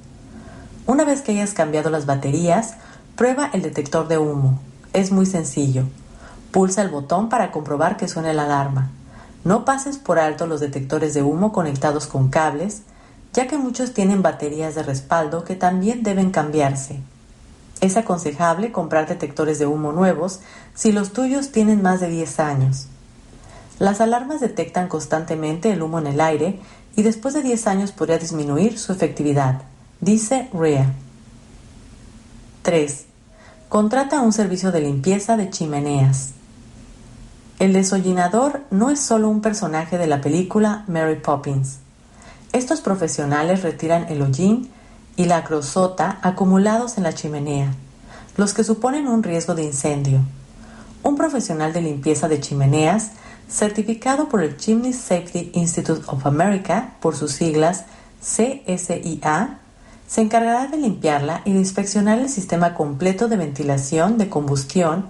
Una 0.87 1.05
vez 1.05 1.21
que 1.21 1.33
hayas 1.33 1.53
cambiado 1.53 1.91
las 1.91 2.07
baterías, 2.07 2.73
prueba 3.15 3.51
el 3.53 3.61
detector 3.61 4.07
de 4.07 4.17
humo. 4.17 4.59
Es 4.93 5.11
muy 5.11 5.27
sencillo. 5.27 5.83
Pulsa 6.49 6.81
el 6.81 6.89
botón 6.89 7.29
para 7.29 7.51
comprobar 7.51 7.95
que 7.95 8.07
suene 8.07 8.33
la 8.33 8.45
alarma. 8.45 8.89
No 9.43 9.65
pases 9.65 9.99
por 9.99 10.17
alto 10.17 10.47
los 10.47 10.61
detectores 10.61 11.13
de 11.13 11.21
humo 11.21 11.53
conectados 11.53 12.07
con 12.07 12.29
cables, 12.29 12.81
ya 13.33 13.45
que 13.45 13.59
muchos 13.59 13.93
tienen 13.93 14.23
baterías 14.23 14.73
de 14.73 14.81
respaldo 14.81 15.43
que 15.43 15.55
también 15.55 16.01
deben 16.01 16.31
cambiarse. 16.31 17.03
Es 17.85 17.97
aconsejable 17.97 18.71
comprar 18.71 19.07
detectores 19.07 19.59
de 19.59 19.67
humo 19.67 19.91
nuevos 19.91 20.39
si 20.73 20.91
los 20.91 21.13
tuyos 21.13 21.51
tienen 21.51 21.83
más 21.83 21.99
de 21.99 22.09
10 22.09 22.39
años. 22.39 22.87
Las 23.77 24.01
alarmas 24.01 24.41
detectan 24.41 24.87
constantemente 24.87 25.71
el 25.71 25.83
humo 25.83 25.99
en 25.99 26.07
el 26.07 26.19
aire 26.19 26.59
y 26.95 27.03
después 27.03 27.35
de 27.35 27.43
10 27.43 27.67
años 27.67 27.91
podría 27.91 28.17
disminuir 28.17 28.79
su 28.79 28.91
efectividad, 28.91 29.61
dice 30.01 30.49
REA. 30.51 30.93
3. 32.63 33.05
Contrata 33.69 34.21
un 34.21 34.33
servicio 34.33 34.71
de 34.71 34.81
limpieza 34.81 35.37
de 35.37 35.51
chimeneas. 35.51 36.31
El 37.59 37.71
desollinador 37.73 38.61
no 38.71 38.89
es 38.89 38.99
solo 38.99 39.29
un 39.29 39.41
personaje 39.41 39.99
de 39.99 40.07
la 40.07 40.21
película 40.21 40.85
Mary 40.87 41.17
Poppins. 41.17 41.77
Estos 42.51 42.81
profesionales 42.81 43.61
retiran 43.61 44.07
el 44.09 44.23
hollín 44.23 44.71
y 45.15 45.25
la 45.25 45.43
crosota 45.43 46.19
acumulados 46.21 46.97
en 46.97 47.03
la 47.03 47.13
chimenea, 47.13 47.73
los 48.37 48.53
que 48.53 48.63
suponen 48.63 49.07
un 49.07 49.23
riesgo 49.23 49.55
de 49.55 49.63
incendio. 49.63 50.19
Un 51.03 51.15
profesional 51.15 51.71
de 51.73 51.81
limpieza 51.81 52.27
de 52.27 52.39
chimeneas, 52.39 53.11
certificado 53.47 54.27
por 54.27 54.43
el 54.43 54.57
Chimney 54.57 54.93
Safety 54.93 55.51
Institute 55.53 56.03
of 56.07 56.25
America, 56.25 56.95
por 56.99 57.15
sus 57.15 57.31
siglas 57.31 57.85
CSIA, 58.21 59.59
se 60.07 60.21
encargará 60.21 60.67
de 60.67 60.77
limpiarla 60.77 61.41
y 61.45 61.53
de 61.53 61.59
inspeccionar 61.59 62.19
el 62.19 62.29
sistema 62.29 62.73
completo 62.73 63.27
de 63.27 63.37
ventilación 63.37 64.17
de 64.17 64.29
combustión 64.29 65.05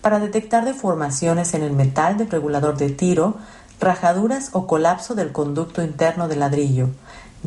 para 0.00 0.18
detectar 0.18 0.64
deformaciones 0.64 1.54
en 1.54 1.62
el 1.62 1.72
metal 1.72 2.16
del 2.16 2.30
regulador 2.30 2.76
de 2.76 2.90
tiro 2.90 3.36
rajaduras 3.80 4.50
o 4.52 4.66
colapso 4.66 5.14
del 5.14 5.32
conducto 5.32 5.82
interno 5.82 6.28
del 6.28 6.40
ladrillo, 6.40 6.88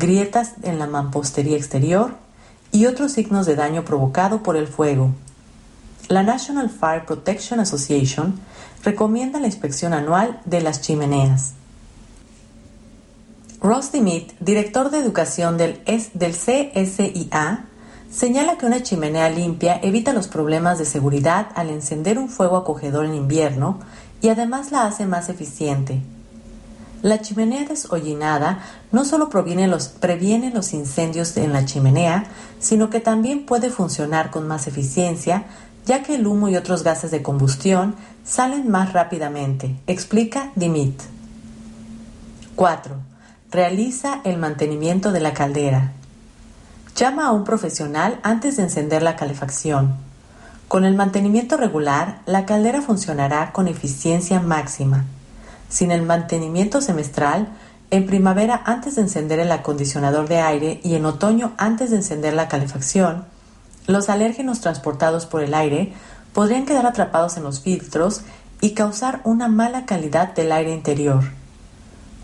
grietas 0.00 0.54
en 0.62 0.80
la 0.80 0.88
mampostería 0.88 1.56
exterior 1.56 2.16
y 2.72 2.86
otros 2.86 3.12
signos 3.12 3.46
de 3.46 3.54
daño 3.54 3.84
provocado 3.84 4.42
por 4.42 4.56
el 4.56 4.66
fuego. 4.66 5.12
La 6.08 6.24
National 6.24 6.70
Fire 6.70 7.04
Protection 7.06 7.60
Association 7.60 8.40
recomienda 8.82 9.38
la 9.38 9.46
inspección 9.46 9.92
anual 9.92 10.40
de 10.44 10.60
las 10.60 10.80
chimeneas. 10.80 11.52
Ross 13.60 13.92
Dimit, 13.92 14.32
director 14.40 14.90
de 14.90 14.98
educación 14.98 15.58
del, 15.58 15.80
del 16.14 16.32
CSIA, 16.32 17.66
señala 18.10 18.56
que 18.56 18.66
una 18.66 18.82
chimenea 18.82 19.28
limpia 19.28 19.78
evita 19.82 20.12
los 20.14 20.28
problemas 20.28 20.78
de 20.78 20.86
seguridad 20.86 21.48
al 21.54 21.68
encender 21.68 22.18
un 22.18 22.30
fuego 22.30 22.56
acogedor 22.56 23.04
en 23.04 23.14
invierno 23.14 23.78
y 24.22 24.30
además 24.30 24.72
la 24.72 24.86
hace 24.86 25.06
más 25.06 25.28
eficiente. 25.28 26.00
La 27.02 27.22
chimenea 27.22 27.64
deshollinada 27.64 28.62
no 28.92 29.04
solo 29.04 29.30
previene 29.30 29.68
los 29.68 30.72
incendios 30.74 31.36
en 31.38 31.52
la 31.52 31.64
chimenea, 31.64 32.26
sino 32.58 32.90
que 32.90 33.00
también 33.00 33.46
puede 33.46 33.70
funcionar 33.70 34.30
con 34.30 34.46
más 34.46 34.66
eficiencia, 34.66 35.44
ya 35.86 36.02
que 36.02 36.16
el 36.16 36.26
humo 36.26 36.48
y 36.48 36.56
otros 36.56 36.82
gases 36.82 37.10
de 37.10 37.22
combustión 37.22 37.94
salen 38.24 38.70
más 38.70 38.92
rápidamente, 38.92 39.76
explica 39.86 40.52
Dimit. 40.56 41.00
4. 42.54 42.94
Realiza 43.50 44.20
el 44.24 44.36
mantenimiento 44.36 45.10
de 45.10 45.20
la 45.20 45.32
caldera. 45.32 45.92
Llama 46.94 47.26
a 47.26 47.32
un 47.32 47.44
profesional 47.44 48.20
antes 48.22 48.58
de 48.58 48.64
encender 48.64 49.02
la 49.02 49.16
calefacción. 49.16 49.94
Con 50.68 50.84
el 50.84 50.94
mantenimiento 50.94 51.56
regular, 51.56 52.20
la 52.26 52.44
caldera 52.44 52.82
funcionará 52.82 53.52
con 53.52 53.66
eficiencia 53.68 54.40
máxima. 54.40 55.06
Sin 55.70 55.92
el 55.92 56.02
mantenimiento 56.02 56.82
semestral, 56.82 57.48
en 57.90 58.06
primavera 58.06 58.60
antes 58.66 58.96
de 58.96 59.02
encender 59.02 59.38
el 59.38 59.50
acondicionador 59.50 60.28
de 60.28 60.40
aire 60.40 60.80
y 60.84 60.96
en 60.96 61.06
otoño 61.06 61.52
antes 61.56 61.90
de 61.90 61.96
encender 61.96 62.34
la 62.34 62.48
calefacción, 62.48 63.24
los 63.86 64.08
alérgenos 64.08 64.60
transportados 64.60 65.26
por 65.26 65.42
el 65.42 65.54
aire 65.54 65.92
podrían 66.32 66.66
quedar 66.66 66.86
atrapados 66.86 67.36
en 67.36 67.44
los 67.44 67.60
filtros 67.60 68.22
y 68.60 68.72
causar 68.74 69.20
una 69.24 69.48
mala 69.48 69.86
calidad 69.86 70.34
del 70.34 70.52
aire 70.52 70.72
interior. 70.74 71.24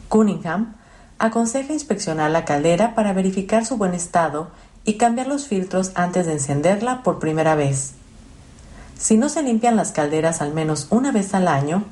Cunningham 0.09 0.75
aconseja 1.19 1.73
inspeccionar 1.73 2.31
la 2.31 2.45
caldera 2.45 2.95
para 2.95 3.13
verificar 3.13 3.65
su 3.65 3.77
buen 3.77 3.95
estado 3.95 4.51
y 4.85 4.95
cambiar 4.95 5.27
los 5.27 5.47
filtros 5.47 5.93
antes 5.95 6.27
de 6.27 6.33
encenderla 6.33 7.03
por 7.03 7.19
primera 7.19 7.55
vez. 7.55 7.93
Si 8.99 9.17
no 9.17 9.29
se 9.29 9.43
limpian 9.43 9.77
las 9.77 9.93
calderas 9.93 10.41
al 10.41 10.55
menos 10.55 10.87
una 10.91 11.11
vez 11.11 11.35
al 11.35 11.49
año, 11.49 11.85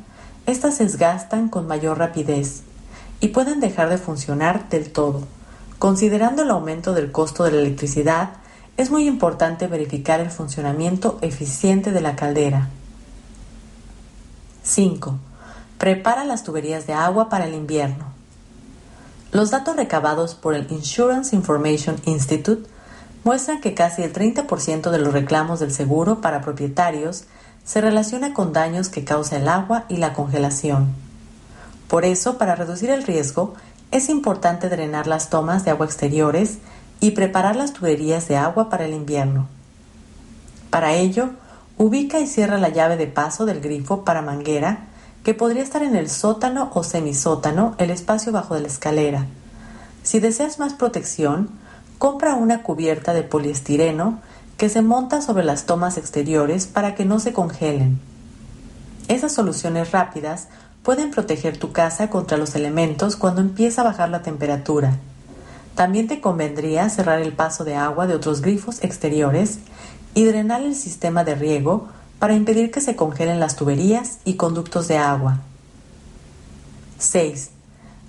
estas 0.46 0.76
se 0.76 0.84
desgastan 0.84 1.48
con 1.48 1.66
mayor 1.66 1.98
rapidez 1.98 2.62
y 3.20 3.28
pueden 3.28 3.60
dejar 3.60 3.88
de 3.88 3.98
funcionar 3.98 4.68
del 4.68 4.92
todo. 4.92 5.22
Considerando 5.78 6.42
el 6.42 6.50
aumento 6.50 6.92
del 6.92 7.12
costo 7.12 7.44
de 7.44 7.52
la 7.52 7.58
electricidad, 7.58 8.30
es 8.76 8.90
muy 8.90 9.06
importante 9.06 9.66
verificar 9.66 10.20
el 10.20 10.30
funcionamiento 10.30 11.18
eficiente 11.22 11.92
de 11.92 12.00
la 12.00 12.16
caldera. 12.16 12.68
5. 14.64 15.18
Prepara 15.78 16.24
las 16.24 16.42
tuberías 16.42 16.86
de 16.86 16.92
agua 16.92 17.28
para 17.28 17.46
el 17.46 17.54
invierno. 17.54 18.06
Los 19.32 19.50
datos 19.50 19.76
recabados 19.76 20.34
por 20.34 20.54
el 20.54 20.70
Insurance 20.70 21.34
Information 21.34 21.96
Institute 22.04 22.68
muestran 23.24 23.60
que 23.60 23.74
casi 23.74 24.02
el 24.02 24.12
30% 24.12 24.90
de 24.90 24.98
los 24.98 25.12
reclamos 25.12 25.60
del 25.60 25.72
seguro 25.72 26.20
para 26.20 26.40
propietarios 26.40 27.24
se 27.64 27.80
relaciona 27.80 28.34
con 28.34 28.52
daños 28.52 28.88
que 28.88 29.04
causa 29.04 29.36
el 29.36 29.48
agua 29.48 29.84
y 29.88 29.96
la 29.96 30.12
congelación. 30.12 30.94
Por 31.88 32.04
eso, 32.04 32.38
para 32.38 32.54
reducir 32.54 32.90
el 32.90 33.02
riesgo, 33.02 33.54
es 33.90 34.08
importante 34.08 34.68
drenar 34.68 35.06
las 35.06 35.30
tomas 35.30 35.64
de 35.64 35.70
agua 35.70 35.86
exteriores 35.86 36.58
y 37.00 37.12
preparar 37.12 37.56
las 37.56 37.72
tuberías 37.72 38.28
de 38.28 38.36
agua 38.36 38.68
para 38.68 38.84
el 38.86 38.94
invierno. 38.94 39.48
Para 40.70 40.94
ello, 40.94 41.30
ubica 41.78 42.18
y 42.20 42.26
cierra 42.26 42.58
la 42.58 42.68
llave 42.68 42.96
de 42.96 43.06
paso 43.06 43.46
del 43.46 43.60
grifo 43.60 44.04
para 44.04 44.22
manguera 44.22 44.86
que 45.22 45.34
podría 45.34 45.62
estar 45.62 45.82
en 45.82 45.96
el 45.96 46.10
sótano 46.10 46.70
o 46.74 46.82
semisótano, 46.84 47.74
el 47.78 47.90
espacio 47.90 48.30
bajo 48.32 48.54
de 48.54 48.60
la 48.60 48.68
escalera. 48.68 49.26
Si 50.02 50.20
deseas 50.20 50.58
más 50.58 50.74
protección, 50.74 51.48
compra 51.98 52.34
una 52.34 52.62
cubierta 52.62 53.14
de 53.14 53.22
poliestireno 53.22 54.20
que 54.56 54.68
se 54.68 54.82
monta 54.82 55.20
sobre 55.20 55.44
las 55.44 55.66
tomas 55.66 55.98
exteriores 55.98 56.66
para 56.66 56.94
que 56.94 57.04
no 57.04 57.18
se 57.18 57.32
congelen. 57.32 58.00
Esas 59.08 59.32
soluciones 59.32 59.92
rápidas 59.92 60.48
pueden 60.82 61.10
proteger 61.10 61.56
tu 61.56 61.72
casa 61.72 62.10
contra 62.10 62.36
los 62.36 62.54
elementos 62.54 63.16
cuando 63.16 63.40
empieza 63.40 63.80
a 63.80 63.84
bajar 63.84 64.10
la 64.10 64.22
temperatura. 64.22 64.98
También 65.74 66.06
te 66.06 66.20
convendría 66.20 66.88
cerrar 66.88 67.20
el 67.20 67.32
paso 67.32 67.64
de 67.64 67.74
agua 67.74 68.06
de 68.06 68.14
otros 68.14 68.42
grifos 68.42 68.82
exteriores 68.82 69.58
y 70.14 70.24
drenar 70.24 70.62
el 70.62 70.76
sistema 70.76 71.24
de 71.24 71.34
riego 71.34 71.88
para 72.18 72.34
impedir 72.34 72.70
que 72.70 72.80
se 72.80 72.96
congelen 72.96 73.40
las 73.40 73.56
tuberías 73.56 74.18
y 74.24 74.34
conductos 74.34 74.86
de 74.86 74.98
agua. 74.98 75.40
6. 76.98 77.50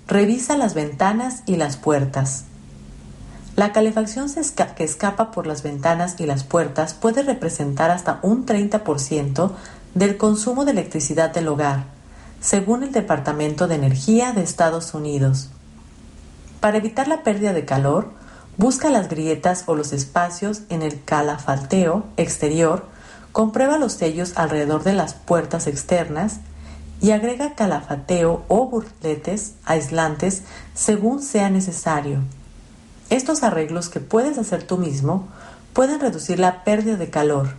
Revisa 0.06 0.56
las 0.56 0.74
ventanas 0.74 1.42
y 1.46 1.56
las 1.56 1.76
puertas. 1.76 2.44
La 3.56 3.72
calefacción 3.72 4.28
que 4.76 4.84
escapa 4.84 5.30
por 5.30 5.46
las 5.46 5.62
ventanas 5.62 6.16
y 6.18 6.26
las 6.26 6.44
puertas 6.44 6.92
puede 6.92 7.22
representar 7.22 7.90
hasta 7.90 8.18
un 8.20 8.44
30% 8.44 9.50
del 9.94 10.18
consumo 10.18 10.66
de 10.66 10.72
electricidad 10.72 11.32
del 11.32 11.48
hogar, 11.48 11.84
según 12.38 12.82
el 12.82 12.92
Departamento 12.92 13.66
de 13.66 13.76
Energía 13.76 14.32
de 14.34 14.42
Estados 14.42 14.92
Unidos. 14.92 15.48
Para 16.60 16.76
evitar 16.76 17.08
la 17.08 17.22
pérdida 17.22 17.54
de 17.54 17.64
calor, 17.64 18.10
busca 18.58 18.90
las 18.90 19.08
grietas 19.08 19.64
o 19.64 19.74
los 19.74 19.94
espacios 19.94 20.60
en 20.68 20.82
el 20.82 21.02
calafalteo 21.02 22.04
exterior, 22.18 22.84
comprueba 23.32 23.78
los 23.78 23.94
sellos 23.94 24.34
alrededor 24.36 24.84
de 24.84 24.92
las 24.92 25.14
puertas 25.14 25.66
externas 25.66 26.40
y 27.00 27.12
agrega 27.12 27.54
calafateo 27.54 28.44
o 28.48 28.68
burletes 28.68 29.54
aislantes 29.64 30.42
según 30.74 31.22
sea 31.22 31.48
necesario. 31.48 32.20
Estos 33.10 33.42
arreglos 33.42 33.88
que 33.88 34.00
puedes 34.00 34.38
hacer 34.38 34.64
tú 34.64 34.78
mismo 34.78 35.28
pueden 35.72 36.00
reducir 36.00 36.38
la 36.38 36.64
pérdida 36.64 36.96
de 36.96 37.10
calor. 37.10 37.50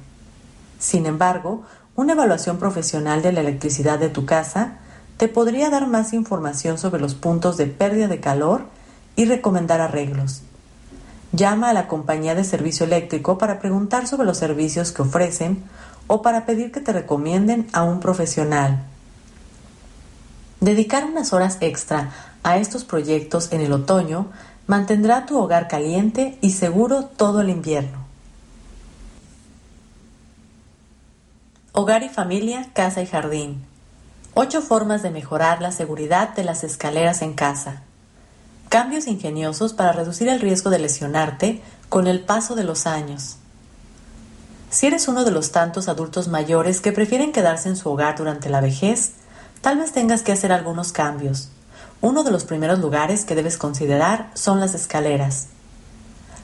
Sin 0.79 1.05
embargo, 1.05 1.63
una 1.95 2.13
evaluación 2.13 2.57
profesional 2.57 3.21
de 3.21 3.31
la 3.31 3.41
electricidad 3.41 3.97
de 3.97 4.09
tu 4.09 4.25
casa 4.25 4.77
te 5.17 5.27
podría 5.27 5.69
dar 5.69 5.87
más 5.87 6.13
información 6.13 6.77
sobre 6.77 7.01
los 7.01 7.15
puntos 7.15 7.57
de 7.57 7.65
pérdida 7.65 8.07
de 8.07 8.19
calor 8.19 8.65
y 9.15 9.25
recomendar 9.25 9.81
arreglos. 9.81 10.43
Llama 11.31 11.69
a 11.69 11.73
la 11.73 11.87
compañía 11.87 12.35
de 12.35 12.43
servicio 12.43 12.85
eléctrico 12.85 13.37
para 13.37 13.59
preguntar 13.59 14.07
sobre 14.07 14.27
los 14.27 14.37
servicios 14.37 14.91
que 14.91 15.01
ofrecen 15.01 15.63
o 16.07 16.21
para 16.21 16.45
pedir 16.45 16.71
que 16.71 16.81
te 16.81 16.93
recomienden 16.93 17.67
a 17.73 17.83
un 17.83 17.99
profesional. 17.99 18.83
Dedicar 20.61 21.05
unas 21.05 21.33
horas 21.33 21.57
extra 21.61 22.11
a 22.43 22.57
estos 22.57 22.83
proyectos 22.83 23.51
en 23.51 23.61
el 23.61 23.73
otoño 23.73 24.27
mantendrá 24.67 25.25
tu 25.25 25.39
hogar 25.39 25.67
caliente 25.67 26.37
y 26.41 26.51
seguro 26.51 27.05
todo 27.05 27.41
el 27.41 27.49
invierno. 27.49 28.05
Hogar 31.71 32.03
y 32.03 32.09
familia, 32.09 32.69
casa 32.73 33.01
y 33.01 33.07
jardín. 33.07 33.63
Ocho 34.33 34.61
formas 34.61 35.01
de 35.01 35.09
mejorar 35.09 35.61
la 35.61 35.71
seguridad 35.71 36.35
de 36.35 36.43
las 36.43 36.63
escaleras 36.63 37.21
en 37.21 37.33
casa. 37.33 37.83
Cambios 38.69 39.07
ingeniosos 39.07 39.73
para 39.73 39.93
reducir 39.93 40.27
el 40.27 40.41
riesgo 40.41 40.69
de 40.69 40.79
lesionarte 40.79 41.61
con 41.87 42.07
el 42.07 42.19
paso 42.21 42.55
de 42.55 42.65
los 42.65 42.85
años. 42.85 43.37
Si 44.69 44.85
eres 44.85 45.07
uno 45.07 45.23
de 45.23 45.31
los 45.31 45.51
tantos 45.51 45.87
adultos 45.87 46.27
mayores 46.27 46.81
que 46.81 46.91
prefieren 46.91 47.31
quedarse 47.31 47.69
en 47.69 47.77
su 47.77 47.89
hogar 47.89 48.17
durante 48.17 48.49
la 48.49 48.59
vejez, 48.59 49.13
tal 49.61 49.77
vez 49.77 49.93
tengas 49.93 50.23
que 50.23 50.33
hacer 50.33 50.51
algunos 50.51 50.91
cambios. 50.91 51.51
Uno 52.01 52.23
de 52.23 52.31
los 52.31 52.45
primeros 52.45 52.79
lugares 52.79 53.25
que 53.25 53.35
debes 53.35 53.57
considerar 53.57 54.29
son 54.33 54.59
las 54.59 54.75
escaleras. 54.75 55.47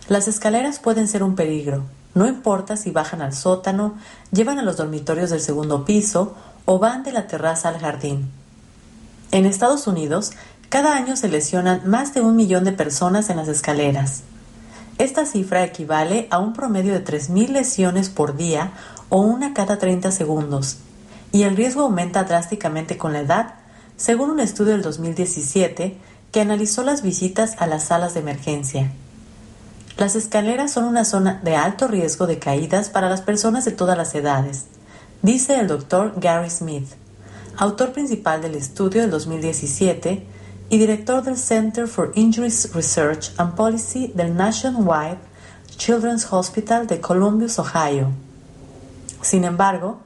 Las 0.08 0.28
escaleras 0.28 0.80
pueden 0.80 1.08
ser 1.08 1.24
un 1.24 1.36
peligro, 1.36 1.84
no 2.16 2.28
importa 2.28 2.78
si 2.78 2.92
bajan 2.92 3.22
al 3.22 3.34
sótano, 3.34 3.96
llevan 4.32 4.60
a 4.60 4.64
los 4.64 4.78
dormitorios 4.78 5.32
del 5.32 5.42
segundo 5.42 5.84
piso 5.86 6.36
o 6.66 6.80
van 6.80 7.04
de 7.04 7.12
la 7.12 7.28
terraza 7.28 7.70
al 7.70 7.80
jardín. 7.80 8.30
En 9.32 9.46
Estados 9.46 9.88
Unidos, 9.88 10.32
cada 10.70 10.96
año 10.96 11.16
se 11.16 11.28
lesionan 11.28 11.82
más 11.86 12.14
de 12.14 12.22
un 12.22 12.36
millón 12.36 12.64
de 12.66 12.72
personas 12.72 13.30
en 13.30 13.38
las 13.38 13.48
escaleras. 13.48 14.24
Esta 15.00 15.26
cifra 15.26 15.64
equivale 15.64 16.28
a 16.30 16.38
un 16.38 16.54
promedio 16.54 16.94
de 16.94 17.04
3.000 17.04 17.50
lesiones 17.50 18.10
por 18.10 18.38
día 18.38 18.72
o 19.10 19.22
una 19.22 19.56
cada 19.56 19.80
30 19.80 20.12
segundos, 20.12 20.78
y 21.32 21.44
el 21.44 21.56
riesgo 21.56 21.82
aumenta 21.82 22.24
drásticamente 22.24 22.96
con 22.98 23.14
la 23.14 23.22
edad 23.22 23.56
según 23.98 24.30
un 24.30 24.40
estudio 24.40 24.74
del 24.74 24.82
2017 24.82 25.98
que 26.32 26.42
analizó 26.42 26.84
las 26.84 27.04
visitas 27.04 27.56
a 27.60 27.68
las 27.68 27.86
salas 27.86 28.14
de 28.14 28.22
emergencia. 28.22 28.92
Las 29.98 30.16
escaleras 30.16 30.72
son 30.72 30.86
una 30.86 31.06
zona 31.06 31.40
de 31.44 31.56
alto 31.56 31.88
riesgo 31.88 32.26
de 32.26 32.40
caídas 32.40 32.90
para 32.90 33.10
las 33.10 33.22
personas 33.22 33.66
de 33.66 33.72
todas 33.72 33.98
las 33.98 34.16
edades, 34.16 34.66
dice 35.22 35.60
el 35.60 35.68
doctor 35.68 36.14
Gary 36.18 36.50
Smith, 36.50 36.88
autor 37.58 37.94
principal 37.94 38.42
del 38.42 38.56
estudio 38.56 39.02
del 39.02 39.12
2017 39.12 40.26
y 40.70 40.78
director 40.78 41.24
del 41.24 41.38
Center 41.38 41.88
for 41.88 42.12
Injuries 42.16 42.74
Research 42.74 43.32
and 43.38 43.54
Policy 43.54 44.12
del 44.16 44.36
Nationwide 44.36 45.20
Children's 45.78 46.28
Hospital 46.32 46.88
de 46.88 47.00
Columbus, 47.00 47.60
Ohio. 47.60 48.12
Sin 49.22 49.44
embargo, 49.44 50.00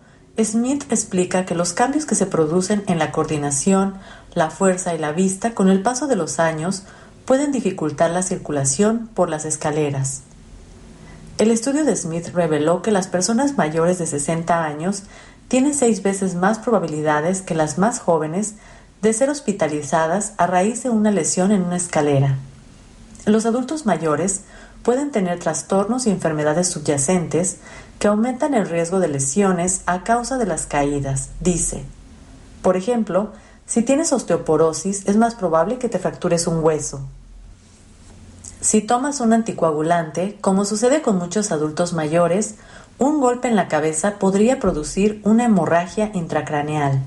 Smith 0.43 0.85
explica 0.91 1.45
que 1.45 1.55
los 1.55 1.73
cambios 1.73 2.05
que 2.05 2.15
se 2.15 2.27
producen 2.27 2.83
en 2.87 2.99
la 2.99 3.11
coordinación, 3.11 3.95
la 4.33 4.51
fuerza 4.51 4.93
y 4.93 4.99
la 4.99 5.11
vista 5.11 5.55
con 5.55 5.67
el 5.67 5.81
paso 5.81 6.07
de 6.07 6.15
los 6.15 6.39
años 6.39 6.83
pueden 7.25 7.51
dificultar 7.51 8.11
la 8.11 8.21
circulación 8.21 9.09
por 9.13 9.29
las 9.29 9.45
escaleras. 9.45 10.21
El 11.39 11.51
estudio 11.51 11.85
de 11.85 11.95
Smith 11.95 12.29
reveló 12.33 12.81
que 12.81 12.91
las 12.91 13.07
personas 13.07 13.57
mayores 13.57 13.97
de 13.97 14.07
60 14.07 14.63
años 14.63 15.03
tienen 15.47 15.73
seis 15.73 16.03
veces 16.03 16.35
más 16.35 16.59
probabilidades 16.59 17.41
que 17.41 17.55
las 17.55 17.77
más 17.77 17.99
jóvenes 17.99 18.55
de 19.01 19.13
ser 19.13 19.29
hospitalizadas 19.29 20.33
a 20.37 20.47
raíz 20.47 20.83
de 20.83 20.89
una 20.89 21.11
lesión 21.11 21.51
en 21.51 21.63
una 21.63 21.77
escalera. 21.77 22.37
Los 23.25 23.45
adultos 23.45 23.85
mayores 23.85 24.41
pueden 24.83 25.11
tener 25.11 25.39
trastornos 25.39 26.07
y 26.07 26.11
enfermedades 26.11 26.69
subyacentes 26.69 27.57
que 27.99 28.07
aumentan 28.07 28.53
el 28.53 28.69
riesgo 28.69 28.99
de 28.99 29.07
lesiones 29.07 29.81
a 29.85 30.03
causa 30.03 30.37
de 30.37 30.45
las 30.45 30.65
caídas, 30.65 31.29
dice. 31.39 31.83
Por 32.61 32.77
ejemplo, 32.77 33.31
si 33.65 33.81
tienes 33.81 34.13
osteoporosis 34.13 35.07
es 35.07 35.17
más 35.17 35.35
probable 35.35 35.77
que 35.77 35.89
te 35.89 35.99
fractures 35.99 36.47
un 36.47 36.63
hueso. 36.63 37.01
Si 38.61 38.81
tomas 38.81 39.19
un 39.19 39.33
anticoagulante, 39.33 40.37
como 40.41 40.65
sucede 40.65 41.01
con 41.01 41.17
muchos 41.17 41.51
adultos 41.51 41.93
mayores, 41.93 42.55
un 42.99 43.19
golpe 43.19 43.47
en 43.47 43.55
la 43.55 43.67
cabeza 43.67 44.17
podría 44.17 44.59
producir 44.59 45.21
una 45.23 45.45
hemorragia 45.45 46.11
intracraneal. 46.13 47.03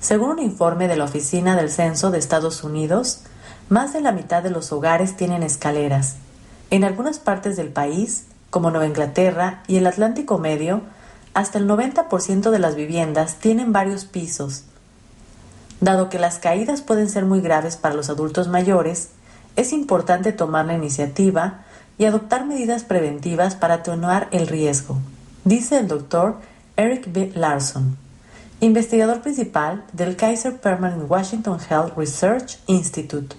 Según 0.00 0.30
un 0.30 0.38
informe 0.38 0.88
de 0.88 0.96
la 0.96 1.04
Oficina 1.04 1.56
del 1.56 1.70
Censo 1.70 2.10
de 2.10 2.18
Estados 2.18 2.62
Unidos, 2.62 3.22
más 3.68 3.92
de 3.92 4.00
la 4.00 4.12
mitad 4.12 4.42
de 4.42 4.50
los 4.50 4.70
hogares 4.70 5.16
tienen 5.16 5.42
escaleras. 5.42 6.16
En 6.70 6.84
algunas 6.84 7.18
partes 7.18 7.56
del 7.56 7.68
país, 7.68 8.24
como 8.56 8.70
Nueva 8.70 8.86
Inglaterra 8.86 9.62
y 9.66 9.76
el 9.76 9.86
Atlántico 9.86 10.38
Medio, 10.38 10.80
hasta 11.34 11.58
el 11.58 11.68
90% 11.68 12.48
de 12.48 12.58
las 12.58 12.74
viviendas 12.74 13.34
tienen 13.34 13.70
varios 13.70 14.06
pisos. 14.06 14.64
Dado 15.82 16.08
que 16.08 16.18
las 16.18 16.38
caídas 16.38 16.80
pueden 16.80 17.10
ser 17.10 17.26
muy 17.26 17.42
graves 17.42 17.76
para 17.76 17.94
los 17.94 18.08
adultos 18.08 18.48
mayores, 18.48 19.10
es 19.56 19.74
importante 19.74 20.32
tomar 20.32 20.64
la 20.64 20.72
iniciativa 20.72 21.66
y 21.98 22.06
adoptar 22.06 22.46
medidas 22.46 22.84
preventivas 22.84 23.56
para 23.56 23.74
atenuar 23.74 24.26
el 24.30 24.46
riesgo, 24.46 24.96
dice 25.44 25.76
el 25.76 25.86
doctor 25.86 26.36
Eric 26.78 27.12
B. 27.12 27.32
Larson, 27.34 27.98
investigador 28.60 29.20
principal 29.20 29.84
del 29.92 30.16
Kaiser 30.16 30.56
Permanente 30.56 31.04
Washington 31.04 31.58
Health 31.68 31.94
Research 31.94 32.58
Institute 32.68 33.36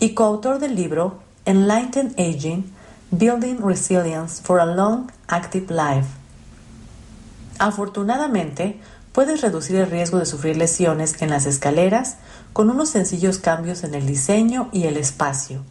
y 0.00 0.12
coautor 0.12 0.58
del 0.58 0.74
libro 0.74 1.20
Enlightened 1.46 2.12
Aging 2.20 2.73
Building 3.18 3.58
Resilience 3.62 4.40
for 4.42 4.58
a 4.58 4.66
Long 4.66 5.08
Active 5.28 5.72
Life. 5.72 6.08
Afortunadamente, 7.60 8.80
puedes 9.12 9.40
reducir 9.40 9.76
el 9.76 9.88
riesgo 9.88 10.18
de 10.18 10.26
sufrir 10.26 10.56
lesiones 10.56 11.22
en 11.22 11.30
las 11.30 11.46
escaleras 11.46 12.16
con 12.52 12.70
unos 12.70 12.88
sencillos 12.88 13.38
cambios 13.38 13.84
en 13.84 13.94
el 13.94 14.04
diseño 14.04 14.68
y 14.72 14.84
el 14.84 14.96
espacio. 14.96 15.62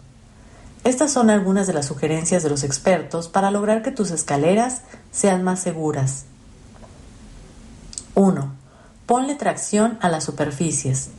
Estas 0.85 1.11
son 1.11 1.29
algunas 1.29 1.67
de 1.67 1.73
las 1.73 1.85
sugerencias 1.85 2.43
de 2.43 2.49
los 2.49 2.63
expertos 2.63 3.27
para 3.27 3.51
lograr 3.51 3.83
que 3.83 3.91
tus 3.91 4.11
escaleras 4.11 4.83
sean 5.11 5.43
más 5.43 5.59
seguras. 5.59 6.23
1. 8.15 8.53
Ponle 9.05 9.35
tracción 9.35 9.97
a 9.99 10.07
las 10.07 10.23
superficies. 10.23 11.09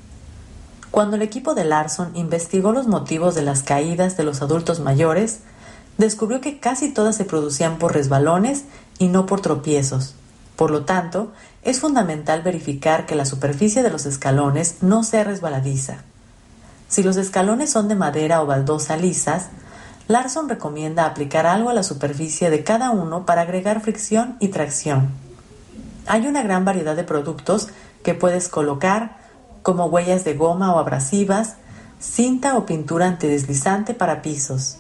Cuando 0.91 1.17
el 1.17 1.23
equipo 1.23 1.55
de 1.55 1.65
Larson 1.65 2.13
investigó 2.15 2.73
los 2.73 2.87
motivos 2.87 3.35
de 3.35 3.43
las 3.43 3.63
caídas 3.63 4.17
de 4.17 4.25
los 4.25 4.41
adultos 4.41 4.81
mayores, 4.81 5.41
descubrió 5.99 6.41
que 6.41 6.59
casi 6.59 6.91
todas 6.91 7.17
se 7.17 7.25
producían 7.25 7.79
por 7.79 7.95
resbalones 7.95 8.65
y 8.99 9.09
no 9.09 9.27
por 9.27 9.41
tropiezos. 9.41 10.15
Por 10.57 10.71
lo 10.71 10.85
tanto, 10.85 11.33
es 11.63 11.81
fundamental 11.81 12.43
verificar 12.43 13.07
que 13.07 13.15
la 13.15 13.25
superficie 13.25 13.83
de 13.83 13.91
los 13.91 14.07
escalones 14.07 14.83
no 14.83 15.03
sea 15.03 15.25
resbaladiza. 15.25 15.99
Si 16.89 17.03
los 17.03 17.17
escalones 17.17 17.71
son 17.71 17.89
de 17.89 17.95
madera 17.95 18.43
o 18.43 18.47
baldosa 18.47 18.97
lisas, 18.97 19.49
Larson 20.07 20.49
recomienda 20.49 21.07
aplicar 21.07 21.47
algo 21.47 21.71
a 21.71 21.75
la 21.75 21.83
superficie 21.83 22.51
de 22.51 22.63
cada 22.63 22.91
uno 22.91 23.25
para 23.25 23.43
agregar 23.43 23.81
fricción 23.81 24.37
y 24.39 24.49
tracción. 24.49 25.09
Hay 26.07 26.27
una 26.27 26.43
gran 26.43 26.65
variedad 26.65 26.95
de 26.95 27.05
productos 27.05 27.69
que 28.03 28.15
puedes 28.15 28.49
colocar 28.49 29.17
como 29.63 29.87
huellas 29.87 30.25
de 30.25 30.35
goma 30.35 30.75
o 30.75 30.79
abrasivas, 30.79 31.55
cinta 31.99 32.59
o 32.59 32.67
pintura 32.67 33.07
antideslizante 33.07 33.95
para 33.95 34.21
pisos. 34.21 34.77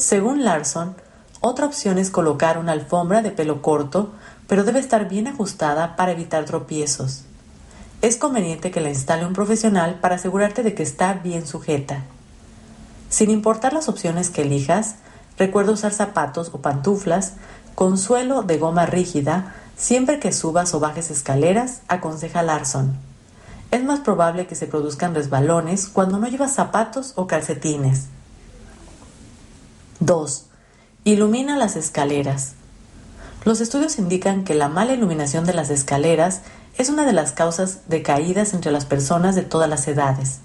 Según 0.00 0.44
Larson, 0.44 0.96
otra 1.42 1.66
opción 1.66 1.98
es 1.98 2.10
colocar 2.10 2.56
una 2.56 2.72
alfombra 2.72 3.20
de 3.20 3.32
pelo 3.32 3.60
corto, 3.60 4.14
pero 4.46 4.64
debe 4.64 4.80
estar 4.80 5.10
bien 5.10 5.26
ajustada 5.26 5.94
para 5.94 6.12
evitar 6.12 6.46
tropiezos. 6.46 7.24
Es 8.00 8.16
conveniente 8.16 8.70
que 8.70 8.80
la 8.80 8.88
instale 8.88 9.26
un 9.26 9.34
profesional 9.34 9.98
para 10.00 10.14
asegurarte 10.14 10.62
de 10.62 10.72
que 10.72 10.82
está 10.82 11.12
bien 11.12 11.46
sujeta. 11.46 12.04
Sin 13.10 13.28
importar 13.28 13.74
las 13.74 13.90
opciones 13.90 14.30
que 14.30 14.40
elijas, 14.40 14.94
recuerda 15.36 15.72
usar 15.72 15.92
zapatos 15.92 16.48
o 16.54 16.62
pantuflas 16.62 17.34
con 17.74 17.98
suelo 17.98 18.42
de 18.42 18.56
goma 18.56 18.86
rígida 18.86 19.54
siempre 19.76 20.18
que 20.18 20.32
subas 20.32 20.72
o 20.72 20.80
bajes 20.80 21.10
escaleras, 21.10 21.82
aconseja 21.88 22.42
Larson. 22.42 22.96
Es 23.70 23.84
más 23.84 24.00
probable 24.00 24.46
que 24.46 24.54
se 24.54 24.66
produzcan 24.66 25.14
resbalones 25.14 25.88
cuando 25.88 26.18
no 26.18 26.26
llevas 26.26 26.54
zapatos 26.54 27.12
o 27.16 27.26
calcetines. 27.26 28.06
2. 30.00 30.46
Ilumina 31.04 31.58
las 31.58 31.76
escaleras. 31.76 32.54
Los 33.44 33.60
estudios 33.60 33.98
indican 33.98 34.44
que 34.44 34.54
la 34.54 34.70
mala 34.70 34.94
iluminación 34.94 35.44
de 35.44 35.52
las 35.52 35.68
escaleras 35.68 36.40
es 36.78 36.88
una 36.88 37.04
de 37.04 37.12
las 37.12 37.32
causas 37.32 37.80
de 37.86 38.00
caídas 38.00 38.54
entre 38.54 38.72
las 38.72 38.86
personas 38.86 39.34
de 39.34 39.42
todas 39.42 39.68
las 39.68 39.86
edades. 39.88 40.38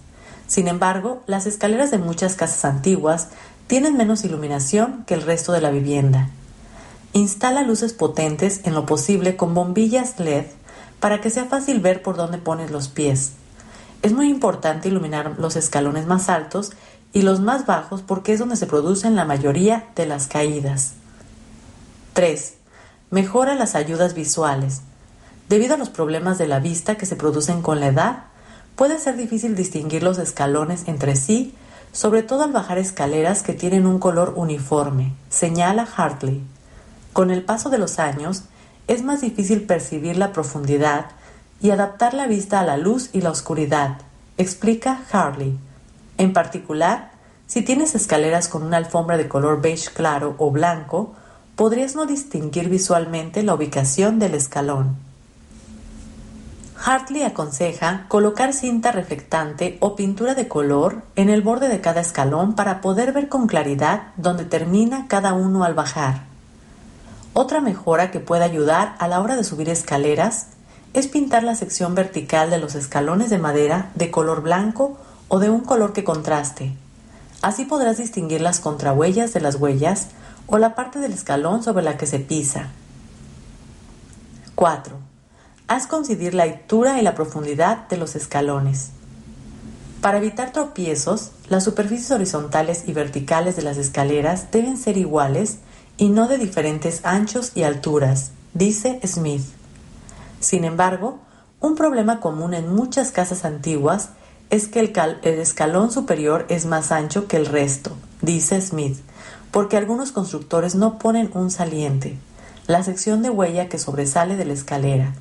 Sin 0.46 0.68
embargo, 0.68 1.24
las 1.26 1.46
escaleras 1.46 1.89
de 1.89 2.00
muchas 2.00 2.36
casas 2.36 2.65
antiguas 2.65 3.30
tienen 3.68 3.96
menos 3.96 4.26
iluminación 4.26 5.06
que 5.08 5.13
el 5.13 5.22
resto 5.22 5.54
de 5.54 5.62
la 5.62 5.72
vivienda. 5.72 6.28
Instala 7.13 7.62
luces 7.62 7.94
potentes 7.94 8.60
en 8.65 8.74
lo 8.74 8.86
posible 8.86 9.38
con 9.38 9.54
bombillas 9.54 10.20
LED 10.20 10.48
para 11.00 11.22
que 11.22 11.30
sea 11.30 11.46
fácil 11.46 11.80
ver 11.80 12.02
por 12.02 12.18
dónde 12.18 12.39
pones 12.39 12.72
los 12.72 12.89
pies. 12.89 13.32
Es 14.02 14.12
muy 14.12 14.30
importante 14.30 14.89
iluminar 14.89 15.36
los 15.39 15.56
escalones 15.56 16.08
más 16.08 16.28
altos 16.28 16.74
y 17.15 17.21
los 17.21 17.39
más 17.39 17.65
bajos 17.65 18.01
porque 18.01 18.34
es 18.34 18.39
donde 18.39 18.58
se 18.58 18.67
producen 18.67 19.15
la 19.15 19.23
mayoría 19.23 19.86
de 19.95 20.06
las 20.06 20.28
caídas. 20.28 20.95
3. 22.12 22.56
Mejora 23.10 23.56
las 23.56 23.75
ayudas 23.75 24.13
visuales. 24.13 24.82
Debido 25.47 25.75
a 25.75 25.78
los 25.78 25.89
problemas 25.89 26.38
de 26.38 26.47
la 26.47 26.60
vista 26.60 26.95
que 26.95 27.06
se 27.06 27.15
producen 27.15 27.62
con 27.62 27.80
la 27.80 27.88
edad, 27.88 28.23
puede 28.75 28.99
ser 28.99 29.15
difícil 29.15 29.56
distinguir 29.56 30.04
los 30.04 30.17
escalones 30.17 30.89
entre 30.89 31.15
sí, 31.15 31.56
sobre 31.93 32.21
todo 32.21 32.43
al 32.43 32.51
bajar 32.51 32.80
escaleras 32.80 33.43
que 33.43 33.54
tienen 33.54 33.88
un 33.88 33.99
color 33.99 34.34
uniforme, 34.36 35.13
señala 35.30 35.88
Hartley. 35.95 36.43
Con 37.13 37.32
el 37.32 37.43
paso 37.45 37.69
de 37.69 37.78
los 37.78 37.97
años, 37.97 38.43
es 38.89 39.04
más 39.04 39.21
difícil 39.21 39.63
percibir 39.63 40.17
la 40.17 40.34
profundidad 40.34 41.06
y 41.62 41.69
adaptar 41.69 42.13
la 42.13 42.28
vista 42.28 42.60
a 42.60 42.65
la 42.65 42.75
luz 42.75 43.10
y 43.13 43.21
la 43.21 43.32
oscuridad, 43.32 43.99
explica 44.38 44.99
Hartley. 45.13 45.58
En 46.17 46.34
particular, 46.34 47.12
si 47.47 47.62
tienes 47.62 47.93
escaleras 47.95 48.47
con 48.47 48.63
una 48.63 48.78
alfombra 48.78 49.17
de 49.17 49.28
color 49.28 49.62
beige 49.62 49.91
claro 49.93 50.36
o 50.38 50.51
blanco, 50.51 51.13
podrías 51.56 51.95
no 51.95 52.06
distinguir 52.06 52.69
visualmente 52.69 53.43
la 53.43 53.54
ubicación 53.54 54.19
del 54.19 54.34
escalón. 54.36 54.95
Hartley 56.84 57.23
aconseja 57.23 58.06
colocar 58.10 58.54
cinta 58.54 58.91
reflectante 58.91 59.78
o 59.80 59.95
pintura 59.95 60.36
de 60.36 60.47
color 60.47 61.04
en 61.15 61.30
el 61.30 61.41
borde 61.41 61.67
de 61.67 61.82
cada 61.82 62.01
escalón 62.01 62.54
para 62.54 62.82
poder 62.82 63.12
ver 63.12 63.30
con 63.30 63.47
claridad 63.47 64.10
dónde 64.17 64.45
termina 64.45 65.08
cada 65.08 65.34
uno 65.34 65.63
al 65.63 65.73
bajar. 65.73 66.23
Otra 67.34 67.60
mejora 67.60 68.12
que 68.12 68.19
puede 68.19 68.43
ayudar 68.43 68.95
a 68.99 69.08
la 69.08 69.21
hora 69.21 69.36
de 69.36 69.43
subir 69.43 69.69
escaleras 69.69 70.47
es 70.93 71.08
pintar 71.08 71.43
la 71.43 71.56
sección 71.56 71.95
vertical 71.95 72.49
de 72.49 72.60
los 72.60 72.75
escalones 72.75 73.30
de 73.30 73.39
madera 73.39 73.91
de 73.95 74.12
color 74.12 74.41
blanco 74.41 74.97
o 75.27 75.39
de 75.39 75.49
un 75.49 75.61
color 75.61 75.93
que 75.93 76.03
contraste. 76.03 76.73
Así 77.41 77.65
podrás 77.65 77.97
distinguir 77.97 78.41
las 78.41 78.59
contrahuellas 78.59 79.33
de 79.33 79.41
las 79.41 79.55
huellas 79.55 80.07
o 80.47 80.57
la 80.57 80.75
parte 80.75 80.99
del 80.99 81.13
escalón 81.13 81.63
sobre 81.63 81.83
la 81.83 81.97
que 81.97 82.07
se 82.07 82.19
pisa. 82.19 82.69
4. 84.55 84.97
Haz 85.67 85.88
coincidir 85.88 86.33
la 86.33 86.43
altura 86.43 86.99
y 86.99 87.03
la 87.03 87.15
profundidad 87.15 87.88
de 87.88 87.97
los 87.97 88.15
escalones. 88.15 88.91
Para 90.01 90.19
evitar 90.19 90.51
tropiezos, 90.51 91.31
las 91.49 91.63
superficies 91.63 92.11
horizontales 92.11 92.83
y 92.85 92.93
verticales 92.93 93.55
de 93.55 93.63
las 93.63 93.77
escaleras 93.77 94.51
deben 94.51 94.77
ser 94.77 94.97
iguales 94.97 95.57
y 95.97 96.09
no 96.09 96.27
de 96.27 96.38
diferentes 96.38 97.03
anchos 97.03 97.51
y 97.55 97.63
alturas, 97.63 98.31
dice 98.53 98.99
Smith. 99.05 99.43
Sin 100.39 100.63
embargo, 100.63 101.19
un 101.59 101.75
problema 101.75 102.19
común 102.19 102.53
en 102.53 102.73
muchas 102.73 103.11
casas 103.11 103.45
antiguas 103.45 104.09
es 104.49 104.67
que 104.67 104.79
el, 104.79 105.39
escalón 105.39 105.91
superior 105.91 106.45
es 106.49 106.65
más 106.65 106.91
ancho 106.91 107.27
que 107.27 107.38
el 107.38 107.45
resto, 107.45 107.91
dice 108.21 108.62
Smith, 108.62 108.97
porque 109.51 109.77
algunos 109.77 110.12
constructores 110.12 110.75
no 110.75 110.99
ponen 110.99 111.31
un 111.34 111.49
saliente, 111.51 112.17
la 112.67 112.84
sección 112.84 113.21
de 113.21 113.29
huella 113.29 113.69
que 113.69 113.79
sobresale 113.79 114.36
de 114.36 114.45
la 114.45 114.53
escalera, 114.53 115.13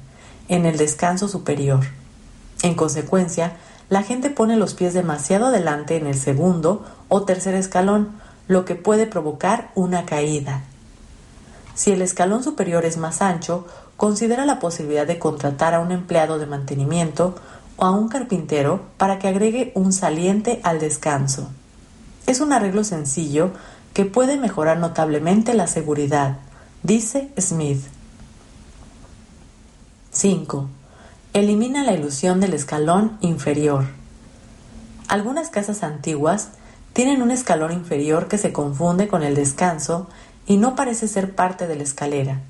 en 0.48 0.66
el 0.66 0.76
descanso 0.76 1.28
superior. 1.28 1.80
En 2.62 2.74
consecuencia, 2.74 3.56
la 3.88 4.02
gente 4.02 4.30
pone 4.30 4.56
los 4.56 4.74
pies 4.74 4.94
demasiado 4.94 5.46
adelante 5.46 5.96
en 5.96 6.06
el 6.06 6.16
segundo 6.16 6.84
o 7.08 7.24
tercer 7.24 7.54
escalón, 7.54 8.12
lo 8.48 8.64
que 8.64 8.74
puede 8.74 9.06
provocar 9.06 9.70
una 9.74 10.04
caída. 10.04 10.64
Si 11.74 11.92
el 11.92 12.02
escalón 12.02 12.42
superior 12.42 12.84
es 12.84 12.96
más 12.96 13.20
ancho, 13.20 13.66
considera 13.96 14.46
la 14.46 14.58
posibilidad 14.58 15.06
de 15.06 15.18
contratar 15.18 15.74
a 15.74 15.80
un 15.80 15.92
empleado 15.92 16.38
de 16.38 16.46
mantenimiento 16.46 17.34
o 17.76 17.84
a 17.84 17.90
un 17.90 18.08
carpintero 18.08 18.82
para 18.96 19.18
que 19.18 19.28
agregue 19.28 19.72
un 19.74 19.92
saliente 19.92 20.60
al 20.62 20.80
descanso. 20.80 21.50
Es 22.26 22.40
un 22.40 22.52
arreglo 22.52 22.84
sencillo 22.84 23.50
que 23.92 24.04
puede 24.04 24.36
mejorar 24.36 24.78
notablemente 24.78 25.54
la 25.54 25.66
seguridad, 25.66 26.38
dice 26.82 27.30
Smith. 27.38 27.82
5. 30.10 30.68
Elimina 31.32 31.82
la 31.82 31.92
ilusión 31.92 32.40
del 32.40 32.54
escalón 32.54 33.18
inferior. 33.20 33.86
Algunas 35.08 35.50
casas 35.50 35.82
antiguas 35.82 36.50
tienen 36.92 37.22
un 37.22 37.30
escalón 37.30 37.72
inferior 37.72 38.28
que 38.28 38.38
se 38.38 38.52
confunde 38.52 39.08
con 39.08 39.22
el 39.22 39.34
descanso 39.34 40.08
y 40.46 40.56
no 40.56 40.76
parece 40.76 41.08
ser 41.08 41.34
parte 41.34 41.66
de 41.66 41.76
la 41.76 41.82
escalera, 41.82 42.40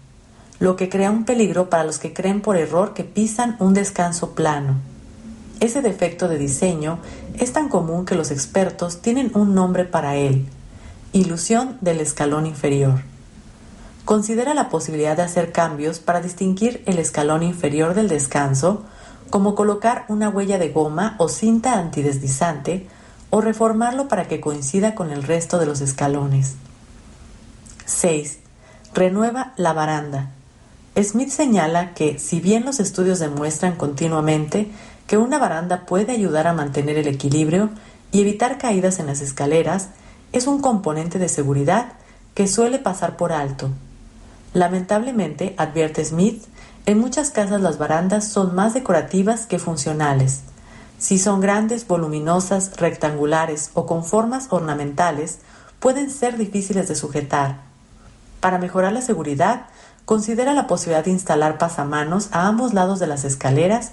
lo 0.58 0.76
que 0.76 0.88
crea 0.88 1.10
un 1.10 1.24
peligro 1.24 1.70
para 1.70 1.84
los 1.84 1.98
que 1.98 2.12
creen 2.12 2.42
por 2.42 2.56
error 2.56 2.92
que 2.94 3.04
pisan 3.04 3.56
un 3.58 3.74
descanso 3.74 4.34
plano. 4.34 4.76
Ese 5.64 5.80
defecto 5.80 6.28
de 6.28 6.36
diseño 6.36 6.98
es 7.38 7.54
tan 7.54 7.70
común 7.70 8.04
que 8.04 8.16
los 8.16 8.30
expertos 8.30 9.00
tienen 9.00 9.30
un 9.32 9.54
nombre 9.54 9.86
para 9.86 10.14
él, 10.14 10.44
ilusión 11.14 11.78
del 11.80 12.00
escalón 12.00 12.44
inferior. 12.44 13.00
Considera 14.04 14.52
la 14.52 14.68
posibilidad 14.68 15.16
de 15.16 15.22
hacer 15.22 15.52
cambios 15.52 16.00
para 16.00 16.20
distinguir 16.20 16.82
el 16.84 16.98
escalón 16.98 17.42
inferior 17.42 17.94
del 17.94 18.08
descanso, 18.08 18.82
como 19.30 19.54
colocar 19.54 20.04
una 20.08 20.28
huella 20.28 20.58
de 20.58 20.68
goma 20.68 21.16
o 21.16 21.30
cinta 21.30 21.78
antideslizante 21.78 22.86
o 23.30 23.40
reformarlo 23.40 24.06
para 24.06 24.28
que 24.28 24.42
coincida 24.42 24.94
con 24.94 25.10
el 25.10 25.22
resto 25.22 25.58
de 25.58 25.64
los 25.64 25.80
escalones. 25.80 26.56
6. 27.86 28.38
Renueva 28.92 29.54
la 29.56 29.72
baranda. 29.72 30.28
Smith 31.02 31.30
señala 31.30 31.94
que, 31.94 32.18
si 32.18 32.38
bien 32.38 32.64
los 32.66 32.78
estudios 32.80 33.18
demuestran 33.18 33.74
continuamente 33.76 34.70
que 35.06 35.18
una 35.18 35.38
baranda 35.38 35.86
puede 35.86 36.12
ayudar 36.12 36.46
a 36.46 36.52
mantener 36.52 36.96
el 36.98 37.08
equilibrio 37.08 37.70
y 38.12 38.20
evitar 38.20 38.58
caídas 38.58 38.98
en 38.98 39.06
las 39.06 39.20
escaleras 39.20 39.88
es 40.32 40.46
un 40.46 40.60
componente 40.60 41.18
de 41.18 41.28
seguridad 41.28 41.92
que 42.34 42.48
suele 42.48 42.78
pasar 42.78 43.16
por 43.16 43.32
alto. 43.32 43.70
Lamentablemente, 44.52 45.54
advierte 45.58 46.04
Smith, 46.04 46.44
en 46.86 46.98
muchas 46.98 47.30
casas 47.30 47.60
las 47.60 47.78
barandas 47.78 48.28
son 48.28 48.54
más 48.54 48.74
decorativas 48.74 49.46
que 49.46 49.58
funcionales. 49.58 50.42
Si 50.98 51.18
son 51.18 51.40
grandes, 51.40 51.86
voluminosas, 51.86 52.76
rectangulares 52.76 53.70
o 53.74 53.86
con 53.86 54.04
formas 54.04 54.46
ornamentales, 54.50 55.38
pueden 55.80 56.10
ser 56.10 56.36
difíciles 56.36 56.88
de 56.88 56.94
sujetar. 56.94 57.58
Para 58.40 58.58
mejorar 58.58 58.92
la 58.92 59.02
seguridad, 59.02 59.66
considera 60.04 60.52
la 60.52 60.66
posibilidad 60.66 61.04
de 61.04 61.10
instalar 61.10 61.58
pasamanos 61.58 62.28
a 62.32 62.46
ambos 62.46 62.74
lados 62.74 62.98
de 63.00 63.06
las 63.06 63.24
escaleras 63.24 63.92